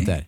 [0.00, 0.26] Peter.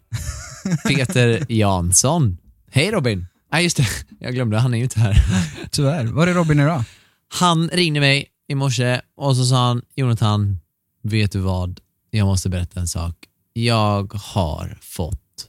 [0.88, 2.38] Peter Jansson.
[2.70, 3.26] Hej Robin.
[3.52, 3.86] Nej just det,
[4.18, 5.24] jag glömde, han är ju inte här.
[5.70, 6.04] Tyvärr.
[6.04, 6.84] Var är Robin idag?
[7.28, 10.58] Han ringde mig i morse och så sa han, Jonathan,
[11.02, 11.80] vet du vad?
[12.10, 13.14] Jag måste berätta en sak.
[13.52, 15.48] Jag har fått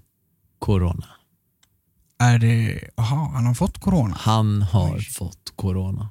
[0.59, 1.07] corona.
[2.19, 2.79] Är det...
[2.95, 4.17] Jaha, han har fått corona?
[4.19, 6.09] Han har fått corona.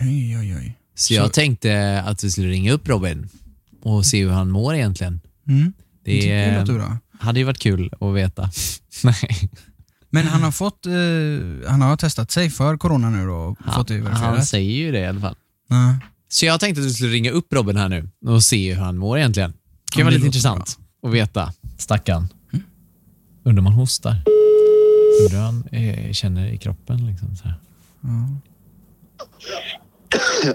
[0.00, 0.78] Oj, oj, oj.
[0.94, 3.28] Så jag tänkte att vi skulle ringa upp Robin
[3.82, 5.20] och se hur han mår egentligen.
[5.48, 5.72] Mm.
[6.08, 6.96] Det Det låter bra.
[7.20, 8.50] hade ju varit kul att veta.
[9.04, 9.50] Nej.
[10.10, 10.86] Men han har fått...
[10.86, 10.92] Eh,
[11.70, 14.92] han har testat sig för corona nu då och fått det Han, han säger ju
[14.92, 15.34] det i alla fall.
[15.68, 15.94] Ja.
[16.30, 18.98] Så jag tänkte att vi skulle ringa upp Robin här nu och se hur han
[18.98, 19.50] mår egentligen.
[19.50, 19.56] Det
[19.92, 21.52] kan Ja, vara lite intressant att veta.
[21.78, 22.28] Stackarn.
[23.44, 24.16] Undrar om han hostar.
[25.22, 27.06] Undrar hur han eh, känner i kroppen.
[27.06, 27.54] Liksom, så här.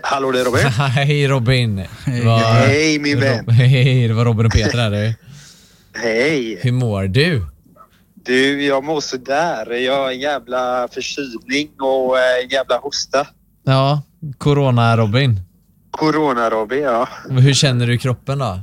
[0.04, 0.66] Hallå, det är Robin.
[0.72, 1.84] Hej Robin!
[2.06, 3.00] Hej.
[3.00, 3.46] Min vän.
[3.46, 5.16] Rob- Hej, det var Robin och Peter här.
[5.96, 6.60] Hej.
[6.62, 7.46] Hur mår du?
[8.26, 9.72] Du, jag mår sådär.
[9.72, 13.28] Jag har en jävla förkylning och eh, en jävla hosta.
[13.64, 14.02] Ja,
[14.38, 15.40] Corona-Robin.
[15.92, 17.08] Corona-Robin, ja.
[17.30, 18.60] Hur känner du i kroppen då?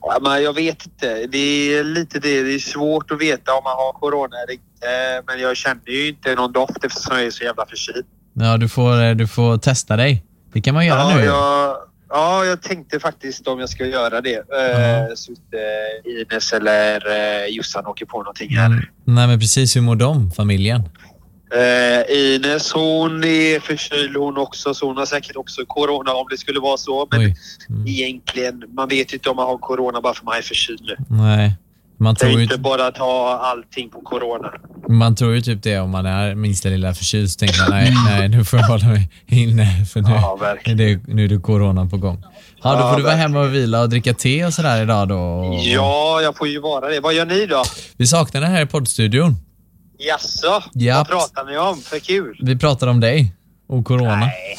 [0.00, 0.18] ja.
[0.22, 1.26] Men jag vet inte.
[1.26, 1.38] Det
[1.78, 2.42] är lite det.
[2.42, 5.22] Det är svårt att veta om man har corona eller inte.
[5.26, 8.06] Men jag känner ju inte någon doft eftersom jag är så jävla förkyld.
[8.34, 10.24] Ja, du får, eh, du får testa dig.
[10.52, 11.24] Det kan man göra Ja, nu.
[11.24, 11.76] jag,
[12.12, 14.36] ja, jag tänkte faktiskt om jag ska göra det.
[14.36, 15.56] Eh, så inte
[16.04, 18.66] Ines eller eh, Jossan åker på någonting här.
[18.66, 18.84] Mm.
[19.04, 19.76] Nej, men precis.
[19.76, 20.80] Hur mår de, familjen?
[21.54, 26.38] Eh, Ines hon är förkyld hon också så hon har säkert också corona om det
[26.38, 27.08] skulle vara så.
[27.10, 27.36] Men Oj.
[27.68, 27.86] Mm.
[27.86, 30.96] egentligen, man vet ju inte om man har corona bara för man är förkyld nu.
[31.08, 31.56] Nej.
[32.02, 34.48] Man Det tror, ju, inte bara att ha allting på corona.
[34.88, 36.94] man tror ju typ det om man är minsta lilla.
[36.94, 40.74] Så tänker man nej, nej, nu får jag hålla mig inne för nu, Ja, är,
[40.74, 42.24] det, nu är det corona på gång.
[42.62, 45.08] Ja, då Ja, får du vara hemma och vila och dricka te och sådär idag
[45.08, 45.52] då.
[45.64, 47.00] Ja, jag får ju vara det.
[47.00, 47.62] Vad gör ni då?
[47.96, 49.36] Vi saknar det här i poddstudion.
[49.98, 50.62] Jaså?
[50.74, 50.96] Japp.
[50.98, 51.76] Vad pratar ni om?
[51.80, 52.36] För kul?
[52.42, 53.32] Vi pratar om dig
[53.72, 54.16] och corona.
[54.16, 54.56] Nej.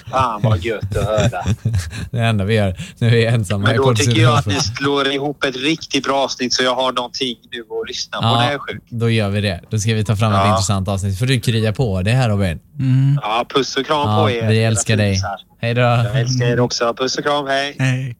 [0.10, 1.42] Fan vad gött att höra.
[2.10, 5.08] Det enda vi gör när vi är ensamma Men då tycker jag att ni slår
[5.08, 8.52] ihop ett riktigt bra avsnitt så jag har någonting nu att lyssna på när jag
[8.54, 8.82] är sjuk.
[8.88, 9.60] då gör vi det.
[9.70, 10.50] Då ska vi ta fram ett Ja.
[10.50, 11.18] intressant avsnitt.
[11.18, 12.60] Får du krya på det här Robin.
[12.78, 13.18] Mm.
[13.22, 14.48] Ja, puss och kram Ja, på er.
[14.48, 15.20] vi älskar dig.
[15.60, 15.80] Hej då.
[15.80, 16.94] Jag älskar er också.
[16.94, 17.76] Puss och kram, hej.
[17.78, 18.16] Hej.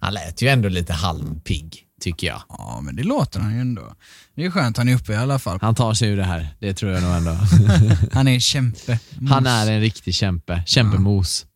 [0.00, 2.42] Han lät ju ändå lite halvpigg, tycker jag.
[2.48, 3.94] Ja, men det låter han ju ändå.
[4.34, 5.58] Det är skönt han är uppe i alla fall.
[5.60, 7.30] Han tar sig ur det här, det tror jag nog ändå.
[8.12, 8.98] Han är kämpe.
[9.28, 10.62] Han är en riktig kämpe.
[10.66, 11.46] Kämpemos.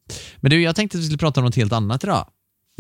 [0.41, 2.27] Men du, jag tänkte att vi skulle prata om något helt annat idag.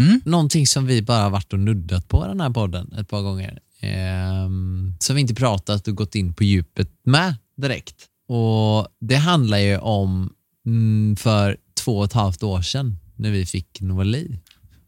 [0.00, 0.20] Mm.
[0.24, 3.58] Någonting som vi bara varit och nuddat på den här podden ett par gånger.
[3.80, 8.06] Ehm, som vi inte pratat och gått in på djupet med direkt.
[8.28, 10.32] Och Det handlar ju om
[10.66, 14.38] mm, för två och ett halvt år sedan när vi fick Novali.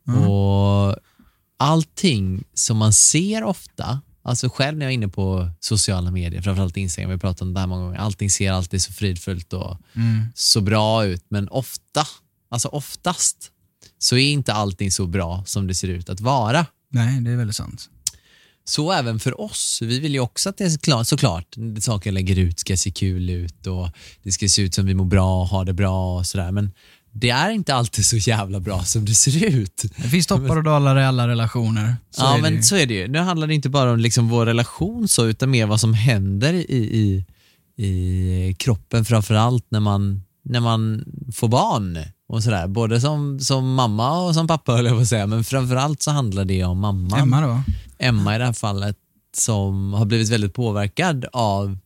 [0.06, 0.96] Och
[1.60, 6.76] allting som man ser ofta, alltså själv när jag är inne på sociala medier, framförallt
[6.76, 10.26] Instagram, vi pratat om det här många gånger, allting ser alltid så fridfullt och Mm.
[10.34, 12.06] så bra ut, men ofta,
[12.50, 13.50] alltså oftast,
[13.98, 16.66] så är inte allting så bra som det ser ut att vara.
[16.90, 17.88] Nej, det är väldigt sant.
[18.64, 19.78] Så även för oss.
[19.82, 22.90] Vi vill ju också att det är klart, såklart, saker jag lägger ut ska se
[22.90, 23.88] kul ut och
[24.22, 26.50] det ska se ut som vi mår bra och har det bra och sådär.
[26.52, 26.72] Men
[27.12, 29.84] det är inte alltid så jävla bra som det ser ut.
[29.96, 31.96] Det finns toppar och dalar i alla relationer.
[32.10, 32.62] Så ja, men ju.
[32.62, 33.08] så är det ju.
[33.08, 36.52] Nu handlar det inte bara om liksom vår relation så, utan mer vad som händer
[36.52, 37.24] i, i,
[37.84, 41.04] i kroppen, framförallt när man, när man
[41.34, 41.98] får barn.
[42.28, 42.66] och sådär.
[42.66, 46.10] Både som, som mamma och som pappa höll jag på att säga, men framförallt så
[46.10, 47.20] handlar det om mamman.
[47.20, 47.62] Emma då?
[47.98, 48.96] Emma i det här fallet,
[49.36, 51.78] som har blivit väldigt påverkad av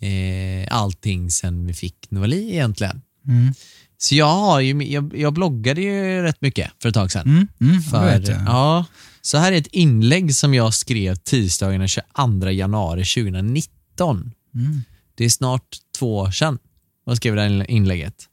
[0.00, 3.02] eh, allting sen vi fick Novali egentligen.
[3.26, 3.54] Mm.
[4.02, 7.26] Så jag, har ju, jag, jag bloggade ju rätt mycket för ett tag sedan.
[7.26, 8.84] Mm, mm, För, ja,
[9.20, 14.32] så här är ett inlägg som jag skrev tisdagen den 22 januari 2019.
[14.54, 14.82] Mm.
[15.14, 16.58] Det är snart två år sedan
[17.06, 18.28] jag skrev det här inlägget.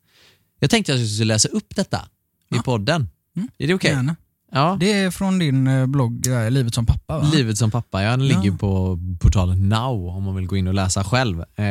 [0.59, 2.07] Jag tänkte att jag skulle läsa upp detta
[2.55, 3.09] i podden.
[3.35, 3.91] Mm, Är det okej?
[3.91, 4.15] Gärna.
[4.51, 7.29] Ja, Det är från din eh, blogg, Livet som pappa va?
[7.33, 8.03] Livet som pappa.
[8.03, 8.37] Ja, den Ja.
[8.41, 11.39] ligger på portalen Now om man vill gå in och läsa själv.
[11.55, 11.65] Eh,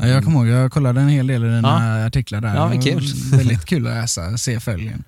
[0.00, 2.54] Ja, jag kommer ihåg, jag kollade en hel del i dina artiklar där.
[2.54, 3.02] Ja, kul.
[3.36, 5.04] Väldigt kul att läsa, se följen.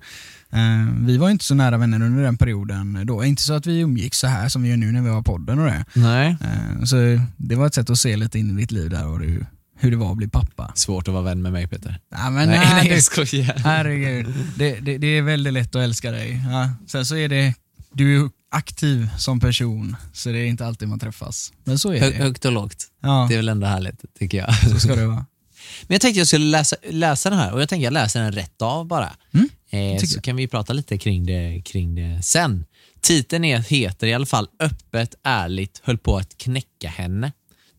[0.53, 3.23] Eh, vi var inte så nära vänner under den perioden då.
[3.25, 5.59] Inte så att vi umgicks så här som vi gör nu när vi har podden
[5.59, 5.85] och det.
[5.93, 6.95] Nej, Eh, så
[7.37, 9.45] det var ett sätt att se lite in i ditt liv där och hur,
[9.81, 10.71] hur det var att bli pappa.
[10.75, 11.99] svårt att vara vän med mig Peter.
[12.11, 13.53] Ja, men nej, nej, nej, det- jag skojar.
[13.57, 16.39] Herregud, det, det, det är väldigt lätt att älska dig.
[16.51, 16.69] Ja.
[16.87, 17.53] Sen så är det,
[17.93, 21.53] du är aktiv som person, så det är inte alltid man träffas.
[21.63, 22.15] Men så är Hö, det.
[22.15, 22.87] högt och lågt.
[23.01, 24.55] Ja, Det är väl ändå härligt, tycker jag.
[24.71, 25.15] så ska det vara.
[25.87, 28.31] Men jag tänkte jag skulle läsa, läsa den här och jag tänker jag läser den
[28.31, 29.09] rätt av bara.
[29.33, 30.23] Mm, eh, så jag.
[30.23, 32.65] kan vi prata lite kring det, kring det sen.
[33.01, 37.31] Titeln är, heter i alla fall Öppet, ärligt, höll på att knäcka henne.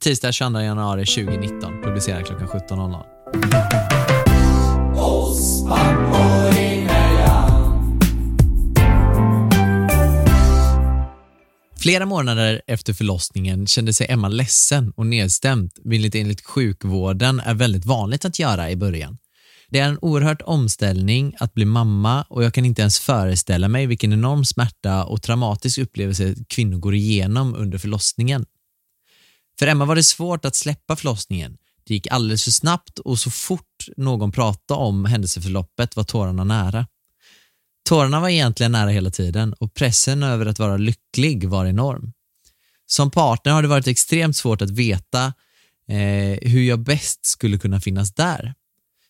[0.03, 3.05] Tisdag 22 januari 2019, publicerad klockan 17.00.
[11.81, 17.85] Flera månader efter förlossningen kände sig Emma ledsen och nedstämd, vilket enligt sjukvården är väldigt
[17.85, 19.19] vanligt att göra i början.
[19.69, 23.87] Det är en oerhört omställning att bli mamma och jag kan inte ens föreställa mig
[23.87, 28.47] vilken enorm smärta och traumatisk upplevelse kvinnor går igenom under förlossningen.
[29.59, 31.59] För Emma var det svårt att släppa förlossningen.
[31.85, 36.87] Det gick alldeles för snabbt och så fort någon pratade om händelseförloppet var tårarna nära.
[37.89, 42.13] Tårarna var egentligen nära hela tiden och pressen över att vara lycklig var enorm.
[42.87, 45.25] Som partner har det varit extremt svårt att veta
[45.89, 48.55] eh, hur jag bäst skulle kunna finnas där.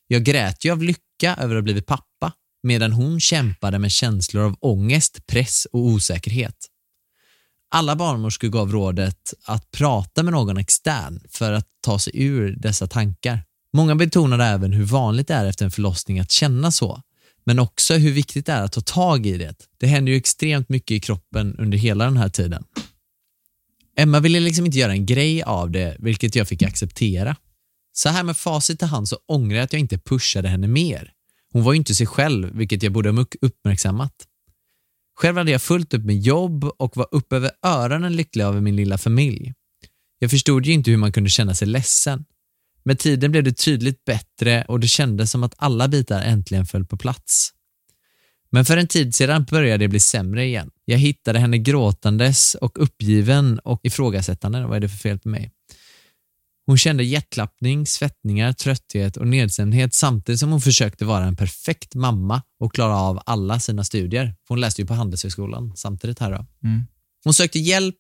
[0.07, 4.45] Jag grät ju av lycka över att ha blivit pappa medan hon kämpade med känslor
[4.45, 6.57] av ångest, press och osäkerhet.
[7.75, 12.87] Alla barnmorskor gav rådet att prata med någon extern för att ta sig ur dessa
[12.87, 13.45] tankar.
[13.73, 17.01] Många betonade även hur vanligt det är efter en förlossning att känna så,
[17.45, 19.55] men också hur viktigt det är att ta tag i det.
[19.79, 22.65] Det händer ju extremt mycket i kroppen under hela den här tiden.
[23.97, 27.37] Emma ville liksom inte göra en grej av det, vilket jag fick acceptera.
[27.93, 31.13] Så här med facit i hand så ångrar jag att jag inte pushade henne mer.
[31.53, 34.13] Hon var ju inte sig själv, vilket jag borde ha uppmärksammat.
[35.23, 38.77] Själv hade jag fullt upp med jobb och var upp över öronen lycklig över min
[38.77, 39.55] lilla familj.
[40.19, 42.25] Jag förstod ju inte hur man kunde känna sig ledsen.
[42.85, 46.87] Med tiden blev det tydligt bättre och det kändes som att alla bitar äntligen föll
[46.87, 47.51] på plats.
[48.51, 50.71] Men för en tid sedan började det bli sämre igen.
[50.85, 54.67] Jag hittade henne gråtandes och uppgiven och ifrågasättande.
[54.67, 55.51] Vad är det för fel på mig?
[56.67, 62.43] Hon kände hjärtklappning, svettningar, trötthet och nedstämdhet samtidigt som hon försökte vara en perfekt mamma
[62.61, 64.35] och klara av alla sina studier.
[64.49, 66.47] Hon läste ju på Handelshögskolan samtidigt här då.
[66.69, 66.87] Mm.
[67.25, 67.97] Hon sökte hjälp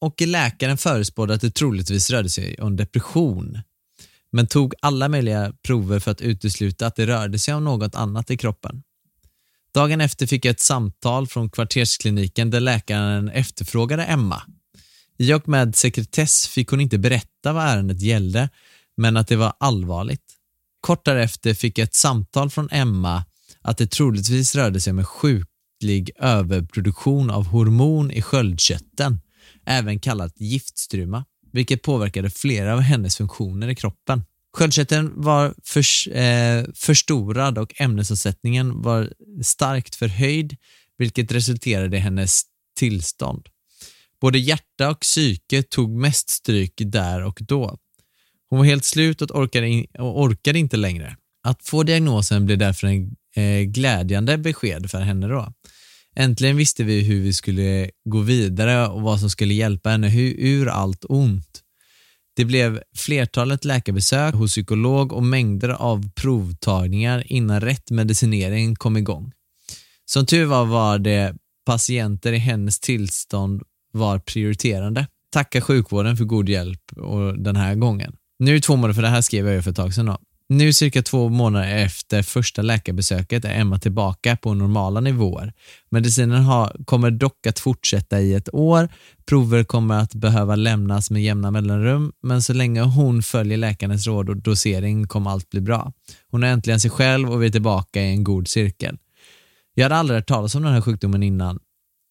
[0.00, 3.58] och läkaren förespådde att det troligtvis rörde sig om depression
[4.32, 8.30] men tog alla möjliga prover för att utesluta att det rörde sig om något annat
[8.30, 8.82] i kroppen.
[9.74, 14.42] Dagen efter fick jag ett samtal från kvarterskliniken där läkaren efterfrågade Emma.
[15.18, 18.48] I och med sekretess fick hon inte berätta vad ärendet gällde,
[18.96, 20.22] men att det var allvarligt.
[20.80, 23.24] Kort därefter fick jag ett samtal från Emma
[23.62, 29.20] att det troligtvis rörde sig om en sjuklig överproduktion av hormon i sköldkörteln,
[29.66, 34.22] även kallat giftstruma, vilket påverkade flera av hennes funktioner i kroppen.
[34.56, 39.12] Sköldkörteln var förs, eh, förstorad och ämnesomsättningen var
[39.42, 40.56] starkt förhöjd,
[40.98, 42.42] vilket resulterade i hennes
[42.78, 43.48] tillstånd.
[44.20, 47.78] Både hjärta och psyke tog mest stryk där och då.
[48.50, 51.16] Hon var helt slut och orkade, in, och orkade inte längre.
[51.42, 55.28] Att få diagnosen blev därför en eh, glädjande besked för henne.
[55.28, 55.52] då.
[56.16, 60.68] Äntligen visste vi hur vi skulle gå vidare och vad som skulle hjälpa henne ur
[60.68, 61.62] allt ont.
[62.36, 69.32] Det blev flertalet läkarbesök hos psykolog och mängder av provtagningar innan rätt medicinering kom igång.
[70.04, 71.34] Som tur var var det
[71.66, 73.62] patienter i hennes tillstånd
[73.96, 75.06] var prioriterande.
[75.32, 78.16] Tacka sjukvården för god hjälp och den här gången.
[78.38, 80.06] Nu är två månader, för det här skrev jag ju för ett tag sedan.
[80.06, 80.18] Då.
[80.48, 85.52] Nu cirka två månader efter första läkarbesöket är Emma tillbaka på normala nivåer.
[85.90, 88.88] Medicinen har, kommer dock att fortsätta i ett år.
[89.28, 94.28] Prover kommer att behöva lämnas med jämna mellanrum, men så länge hon följer läkarens råd
[94.28, 95.92] och dosering kommer allt bli bra.
[96.30, 98.98] Hon är äntligen sig själv och vi är tillbaka i en god cirkel.
[99.74, 101.58] Jag hade aldrig hört talas om den här sjukdomen innan,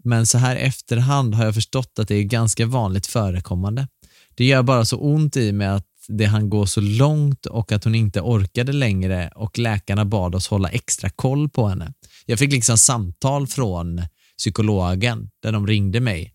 [0.06, 3.88] men så här efterhand har jag förstått att det är ganska vanligt förekommande.
[4.36, 7.84] Det gör bara så ont i mig att det han gå så långt och att
[7.84, 11.94] hon inte orkade längre och läkarna bad oss hålla extra koll på henne.
[12.26, 14.02] Jag fick liksom samtal från
[14.38, 16.32] psykologen där de ringde mig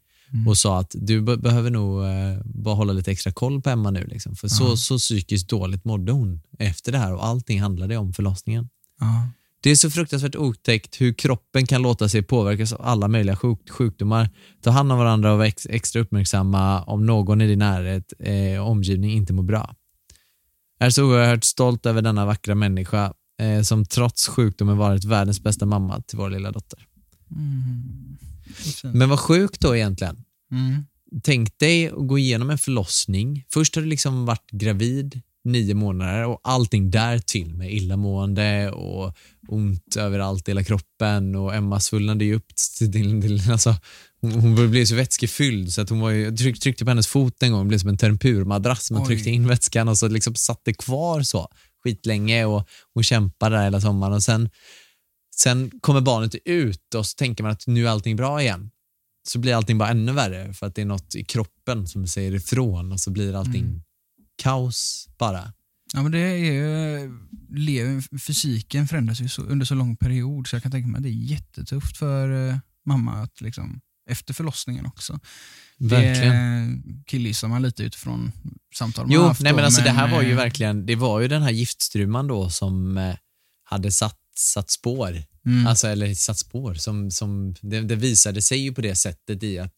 [0.46, 3.90] och sa att du be- behöver nog eh, bara hålla lite extra koll på Emma
[3.90, 4.06] nu.
[4.06, 4.36] Liksom.
[4.36, 8.68] För så, så psykiskt dåligt mådde hon efter det här och allting handlade om förlossningen.
[9.00, 9.28] Ja.
[9.62, 13.70] Det är så fruktansvärt otäckt hur kroppen kan låta sig påverkas av alla möjliga sjuk
[13.70, 14.30] sjukdomar.
[14.62, 18.60] Ta hand om varandra och var ex extra uppmärksamma om någon i din närhet eh,
[18.60, 19.74] och omgivning inte mår bra.
[20.78, 25.40] Jag är så oerhört stolt över denna vackra människa eh, som trots sjukdomen varit världens
[25.40, 26.86] bästa mamma till vår lilla dotter.
[27.30, 28.18] Mm.
[28.82, 30.24] Men vad sjukt då egentligen.
[30.52, 30.84] Mm.
[31.22, 33.44] Tänk dig att gå igenom en förlossning.
[33.52, 39.16] Först har du liksom varit gravid nio månader och allting där till med illamående och
[39.48, 43.74] ont överallt i hela kroppen och Emma svullnade ju upp till, till, till alltså,
[44.20, 47.42] hon, hon blev så vätskefylld så att hon var ju, tryck, tryckte på hennes fot
[47.42, 48.90] en gång, det blev som en tempurmadrass.
[48.90, 49.06] Man Oj.
[49.06, 51.48] tryckte in vätskan och så liksom satt det kvar så
[51.84, 54.50] skitlänge och hon kämpade där hela sommaren och sen,
[55.36, 58.70] sen kommer barnet ut och så tänker man att nu är allting bra igen.
[59.28, 62.34] Så blir allting bara ännu värre för att det är något i kroppen som säger
[62.34, 63.82] ifrån och så blir allting Mm.
[64.40, 65.52] Kaos bara.
[65.92, 70.62] Ja, men det är ju, fysiken förändras ju så, under så lång period så jag
[70.62, 72.56] kan tänka mig att det är jättetufft för eh,
[72.86, 73.80] mamma att liksom,
[74.10, 75.20] efter förlossningen också.
[75.78, 76.82] Verkligen.
[76.86, 78.32] Det killgissar man lite utifrån
[78.74, 80.96] samtal man Jo, haft nej då, men alltså det här var ju eh, verkligen, det
[80.96, 83.14] var ju den här giftstruman då som eh,
[83.64, 85.22] hade satt, satt spår.
[85.46, 86.74] Mm, Alltså, eller satt spår.
[86.74, 89.74] Som, som, det, det visade sig ju på det sättet i att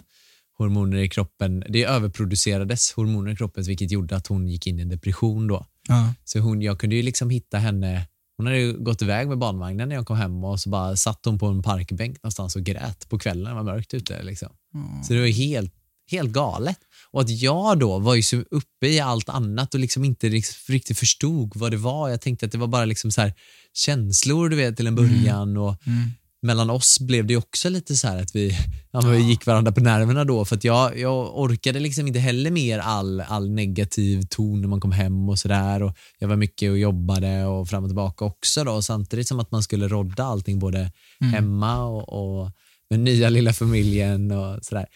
[0.59, 4.82] hormoner i kroppen, det överproducerades hormoner i kroppen vilket gjorde att hon gick in i
[4.82, 5.66] en depression då.
[5.88, 8.06] ja, Så hon, jag kunde ju liksom hitta henne,
[8.37, 11.21] hon hade ju gått iväg med barnvagnen när jag kom hem och så bara satt
[11.25, 14.23] hon på en parkbänk någonstans och grät på kvällen när det var mörkt ute.
[14.23, 14.49] Liksom.
[14.73, 15.02] ja.
[15.04, 15.75] Så det var helt,
[16.11, 16.78] helt galet.
[17.11, 20.28] Och att jag då var ju så uppe i allt annat och liksom inte
[20.68, 22.09] riktigt förstod vad det var.
[22.09, 23.32] Jag tänkte att det var bara liksom så här
[23.75, 26.11] känslor du vet till en början och Mm.
[26.42, 28.58] Mellan oss blev det också lite så att vi,
[28.90, 32.50] ja, vi gick varandra på nerverna då för att jag, jag orkade liksom inte heller
[32.50, 36.70] mer all, all negativ ton när man kom hem och sådär och jag var mycket
[36.70, 40.58] och jobbade och fram och tillbaka också då samtidigt som att man skulle rodda allting
[40.58, 41.34] både Mm.
[41.34, 42.50] hemma och, och
[42.90, 44.87] med nya lilla familjen och sådär.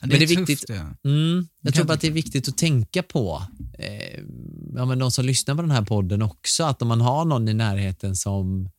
[0.00, 1.10] Ja, Men det är tufft, viktigt, ja.
[1.10, 3.42] Mm, jag tror bara att det är viktigt att tänka på,
[3.78, 4.20] eh,
[4.76, 7.48] ja, men de som lyssnar på den här podden också, att om man har någon
[7.48, 8.70] i närheten som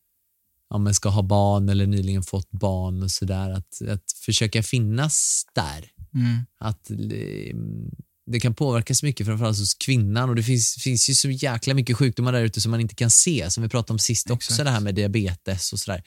[0.72, 5.46] ja, men ska ha barn eller nyligen fått barn och sådär, att, att försöka finnas
[5.56, 5.92] där.
[6.14, 6.46] Mm.
[6.60, 7.56] Att eh,
[8.32, 11.98] det kan påverkas mycket, framförallt hos kvinnan och det finns, finns ju så jäkla mycket
[11.98, 14.66] sjukdomar där ute som man inte kan se, som vi pratade om sist också, Exakt.
[14.66, 16.04] det här med diabetes och sådär.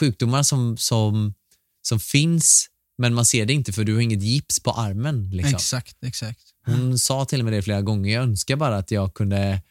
[0.00, 1.34] Sjukdomar som, som,
[1.82, 2.66] som finns,
[2.98, 5.30] men man ser det inte för du har inget gips på armen.
[5.30, 5.54] Liksom.
[5.54, 6.40] Exakt, exakt.
[6.66, 8.14] Hon sa till och med det flera gånger.
[8.14, 9.62] Jag önskar bara att jag kunde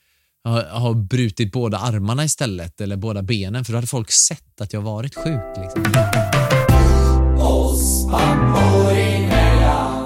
[0.44, 4.74] ha, ha brutit båda armarna istället eller båda benen för då hade folk sett att
[4.74, 5.42] jag varit sjuk.
[5.62, 5.84] Liksom.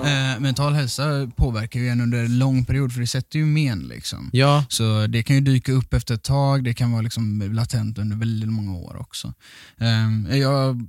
[0.05, 3.79] Eh, mental hälsa påverkar ju en under en lång period för det sätter ju men.
[3.79, 4.29] Liksom.
[4.33, 7.97] Ja, Så det kan ju dyka upp efter ett tag, det kan vara liksom latent
[7.97, 9.33] under väldigt många år också.
[9.77, 10.87] Ehm, jag,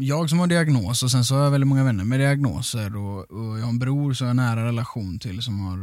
[0.00, 3.30] jag som har diagnos och sen så har jag väldigt många vänner med diagnoser och,
[3.30, 5.78] och jag har en bror som jag har nära relation till som har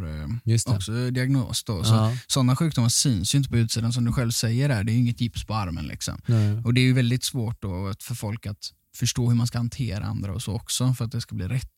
[0.45, 1.63] eh, också diagnos.
[1.63, 1.83] Då.
[1.83, 2.17] Så, Ja.
[2.27, 4.83] Sådana sjukdomar syns ju inte på utsidan som du själv säger, där.
[4.83, 5.85] det är ju inget gips på armen.
[5.87, 6.21] Liksom.
[6.25, 6.61] Nej.
[6.63, 10.03] Och Det är ju väldigt svårt då för folk att förstå hur man ska hantera
[10.05, 11.71] andra och så också för att det ska bli rätt.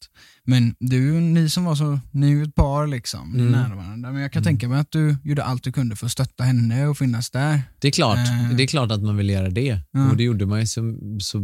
[0.44, 3.52] Men du, ni som var så, ni är ju ett par liksom, Mm.
[3.52, 4.12] nära varandra.
[4.12, 6.88] Men jag kan tänka mig att du gjorde allt du kunde för att stötta henne
[6.88, 7.62] och finnas där.
[7.80, 8.50] Det är klart, Eh.
[8.58, 9.82] det är klart att man vill göra det.
[9.92, 10.10] Ja.
[10.12, 10.82] Och det gjorde man ju så,
[11.20, 11.38] så,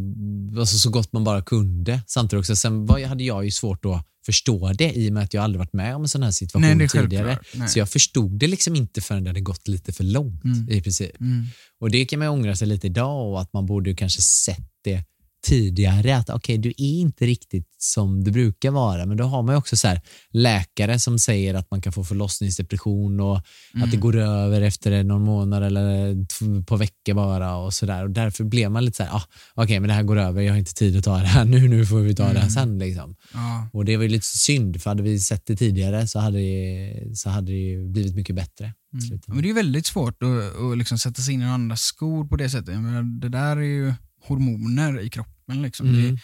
[0.60, 2.02] alltså så gott man bara kunde.
[2.08, 5.34] Samtidigt också, sen var, hade jag ju svårt att förstå det i och med att
[5.34, 7.40] jag aldrig varit med om en sån här situation Nej, tidigare.
[7.56, 7.70] Nej.
[7.70, 10.70] Så jag förstod det liksom inte förrän det hade gått lite för långt Mm.
[10.70, 11.20] i princip.
[11.22, 11.46] Mm.
[11.80, 14.22] Och det kan man ju ångra sig lite idag och att man borde ju kanske
[14.22, 15.04] sett det
[15.44, 19.56] tidigare att okej, du är inte riktigt som du brukar vara, men då har man
[19.56, 23.38] ju också så här läkare som säger att man kan få förlossningsdepression och
[23.74, 26.16] att det går över efter någon månad eller
[26.64, 29.24] på veckor bara och sådär och därför blev man lite så här, ah,
[29.54, 31.68] okej, men det här går över, jag har inte tid att ta det här nu,
[31.68, 33.16] nu får vi ta det här sen liksom.
[33.34, 33.70] Ja.
[33.74, 37.18] Och det var ju lite synd, för hade vi sett det tidigare så hade det,
[37.18, 38.74] så hade det blivit mycket bättre.
[38.94, 39.20] Mm.
[39.28, 42.26] Men det är ju väldigt svårt att, att liksom sätta sig in i andras skor
[42.28, 42.76] på det sättet.
[42.76, 43.94] Menar, det där är ju
[44.28, 45.33] hormoner i kroppen.
[45.48, 45.86] Liksom.
[45.94, 46.14] Det, Mm.
[46.14, 46.20] är,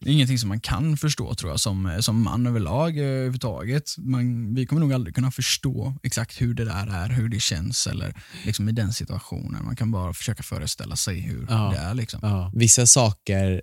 [0.00, 3.84] det är ingenting som man kan förstå tror jag som, som man överlag eh, överhuvudtaget.
[3.98, 7.86] Man, vi kommer nog aldrig kunna förstå exakt hur det där är, hur det känns
[7.86, 9.64] eller liksom i den situationen.
[9.64, 11.70] Man kan bara försöka föreställa sig hur Ja.
[11.74, 11.94] det är.
[11.94, 12.20] Liksom.
[12.22, 12.52] Ja.
[12.54, 13.62] Vissa saker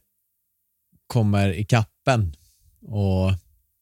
[1.08, 2.36] kommer i kappen
[2.82, 3.30] och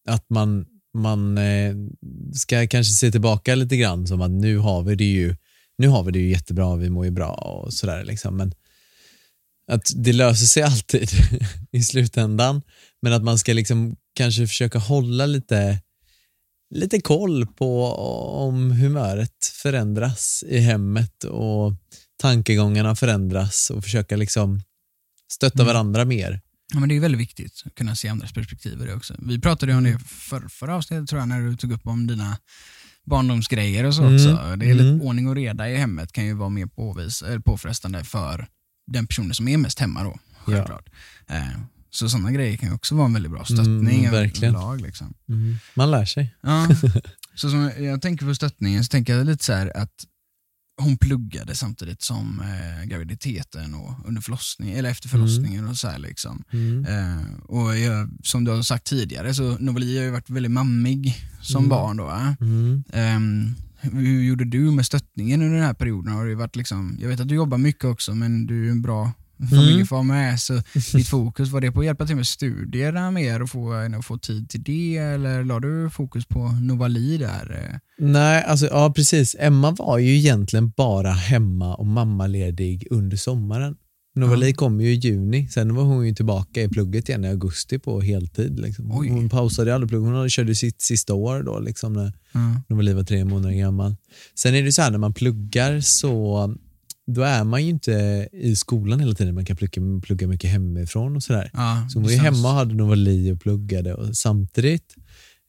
[0.10, 1.76] att man, man eh,
[2.34, 5.36] ska kanske se tillbaka lite grann som att nu har vi det ju,
[5.78, 8.38] nu har vi det ju jättebra, vi mår ju bra och sådär liksom.
[8.38, 8.54] Men
[9.72, 11.10] att det löser sig alltid
[11.72, 12.62] i slutändan.
[13.02, 15.80] Men att man ska liksom kanske försöka hålla lite,
[16.76, 17.86] lite koll på
[18.48, 21.74] om humöret förändras i hemmet och
[22.22, 24.62] tankegångarna förändras och försöka liksom
[25.32, 25.74] stötta Mm.
[25.74, 26.42] varandra mer.
[26.74, 29.16] Ja, men det är väldigt viktigt att kunna se andras perspektiv i det också.
[29.20, 32.38] Vi pratade om det för, förra avsnittet tror jag, när du tog upp om dina
[33.06, 34.16] barndomsgrejer och så Mm.
[34.16, 34.56] också.
[34.56, 35.02] Det är lite Mm.
[35.02, 38.48] ordning och reda i hemmet kan ju vara mer påvis, eller påfrestande för
[38.88, 40.90] den personen som är mest hemma då, självklart.
[41.28, 41.48] Eh,
[41.90, 44.56] så sådana grejer kan ju också vara en väldigt bra stöttning Mm, verkligen.
[44.56, 44.82] överlag.
[44.82, 45.14] Liksom.
[45.74, 46.36] Man lär sig.
[46.42, 46.68] Ja.
[47.36, 49.92] så som jag tänker på stöttningen så tänker jag lite så här att
[50.82, 56.44] hon pluggade samtidigt som eh, graviditeten och under förlossning, eller efter förlossningen och så liksom.
[56.54, 56.86] Mm.
[56.86, 61.16] Eh, och jag, som du har sagt tidigare så Novali har ju varit väldigt mammig
[61.42, 61.70] som Mm.
[61.70, 62.04] barn då.
[62.06, 62.36] va?
[63.92, 64.06] Mm.
[64.06, 66.14] Hur gjorde du med stöttningen under den här perioden?
[66.14, 68.82] Har det varit liksom, jag vet att du jobbar mycket också men du är en
[68.82, 69.12] bra
[69.50, 70.54] familjefar med så
[70.98, 74.18] ditt fokus, var det på att hjälpa till med studierna mer och få, att få
[74.18, 77.70] tid till det eller la du fokus på Novali där?
[77.72, 77.80] eh?
[78.00, 79.36] Nej, alltså ja precis.
[79.40, 83.76] Emma var ju egentligen bara hemma och mammaledig under sommaren.
[84.18, 87.80] Novali kom ju i juni, sen var hon ju tillbaka i plugget igen i augusti
[87.80, 88.60] på heltid.
[88.60, 88.90] Liksom.
[88.92, 92.62] Hon pausade aldrig plugget, hon körde sitt sista år då, liksom, när Ja.
[92.68, 93.96] Novali var tre månader gammal.
[94.36, 96.56] Sen är det så här när man pluggar så
[97.08, 101.16] då är man ju inte i skolan hela tiden, man kan plugga, plugga mycket hemifrån
[101.16, 101.50] och sådär.
[101.54, 104.96] Ja, Så hon var ju hemma och hade Novali och pluggade och samtidigt.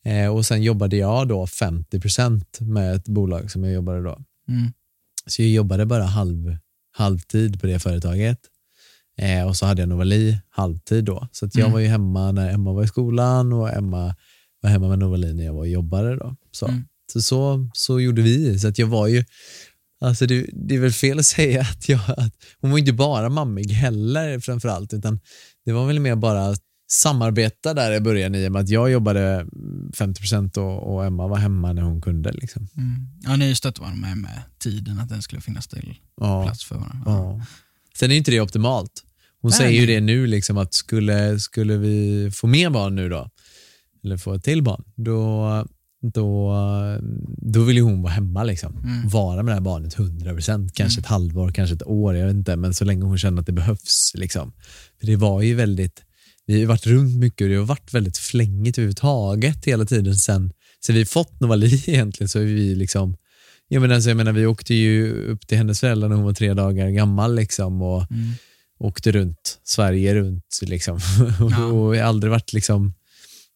[0.04, 4.18] Eh, och sen jobbade jag då 50% med ett bolag som jag jobbade då.
[4.48, 4.72] Mm.
[5.26, 6.56] Så jag jobbade bara halv,
[6.96, 8.38] halvtid på det företaget.
[9.18, 11.28] Eh, och så hade jag Novali halvtid då.
[11.32, 11.72] Så att jag Mm.
[11.72, 14.14] var ju hemma när Emma var i skolan och Emma
[14.62, 16.16] var hemma med Novali när jag var och jobbade.
[16.16, 16.36] Då.
[16.50, 16.84] Så, Mm.
[17.12, 18.58] så, så, så gjorde vi.
[18.58, 19.24] Så att jag var ju,
[20.00, 23.28] alltså det, det är väl fel att säga att, jag, att hon var inte bara
[23.28, 25.20] mammig heller framförallt, utan
[25.64, 26.54] det var väl mer bara
[26.90, 29.46] samarbeta där i början i och med att jag jobbade
[29.96, 32.32] 50% och, och Emma var hemma när hon kunde.
[32.32, 32.68] Liksom.
[32.76, 33.08] Mm.
[33.22, 36.42] Ja, ni stötte varandra med, med tiden, att den skulle finnas till Ja.
[36.44, 37.02] plats för varandra.
[37.06, 37.40] Ja.
[37.98, 39.04] Sen är inte det optimalt.
[39.42, 43.08] Hon Nej, säger ju det nu, liksom att skulle, skulle vi få mer barn nu
[43.08, 43.30] då,
[44.04, 45.66] eller få ett till barn, då,
[46.14, 46.54] då,
[47.52, 48.44] då vill ju hon vara hemma.
[48.44, 48.76] Liksom.
[48.76, 49.08] Mm.
[49.08, 52.56] Vara med det här barnet 100%, kanske ett halvår, kanske ett år, jag vet inte,
[52.56, 54.12] men så länge hon känner att det behövs.
[54.14, 54.52] Liksom.
[55.00, 56.02] För det var ju väldigt,
[56.46, 60.52] vi har varit runt mycket och det har varit väldigt flängigt överhuvudtaget hela tiden sen,
[60.86, 63.16] sen vi fått Novali egentligen så är vi liksom
[63.70, 66.32] jag menar, alltså, jag menar, vi åkte ju upp till hennes föräldrar när hon var
[66.32, 68.32] tre dagar gammal liksom, och Mm.
[68.78, 70.44] Åkte runt Sverige runt.
[70.62, 70.98] Liksom.
[71.50, 71.64] Ja.
[71.64, 72.94] och aldrig varit liksom,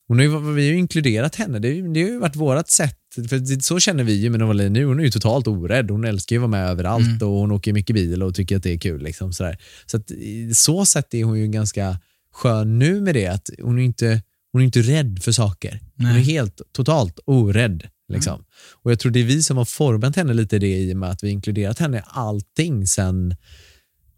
[0.08, 1.58] hon har ju, vi har ju inkluderat henne.
[1.58, 2.98] Det, det har ju varit vårt sätt.
[3.28, 4.84] För det- så känner vi ju med Novali nu.
[4.84, 5.90] Hon är ju totalt orädd.
[5.90, 7.28] Hon älskar ju att vara med överallt Mm.
[7.28, 9.02] och hon åker mycket bil och tycker att det är kul.
[9.02, 9.58] Liksom, sådär.
[9.86, 10.10] Så att,
[10.52, 11.98] så sätt är hon ju ganska
[12.32, 13.26] skön nu med det.
[13.26, 15.80] Att hon, är inte, hon är inte rädd för saker.
[15.96, 16.22] Hon är Nej.
[16.22, 17.82] helt totalt orädd.
[18.12, 18.44] Liksom.
[18.82, 20.96] Och Jag tror det är vi som har format henne lite i det i och
[20.96, 23.34] med att vi inkluderat henne i allting sen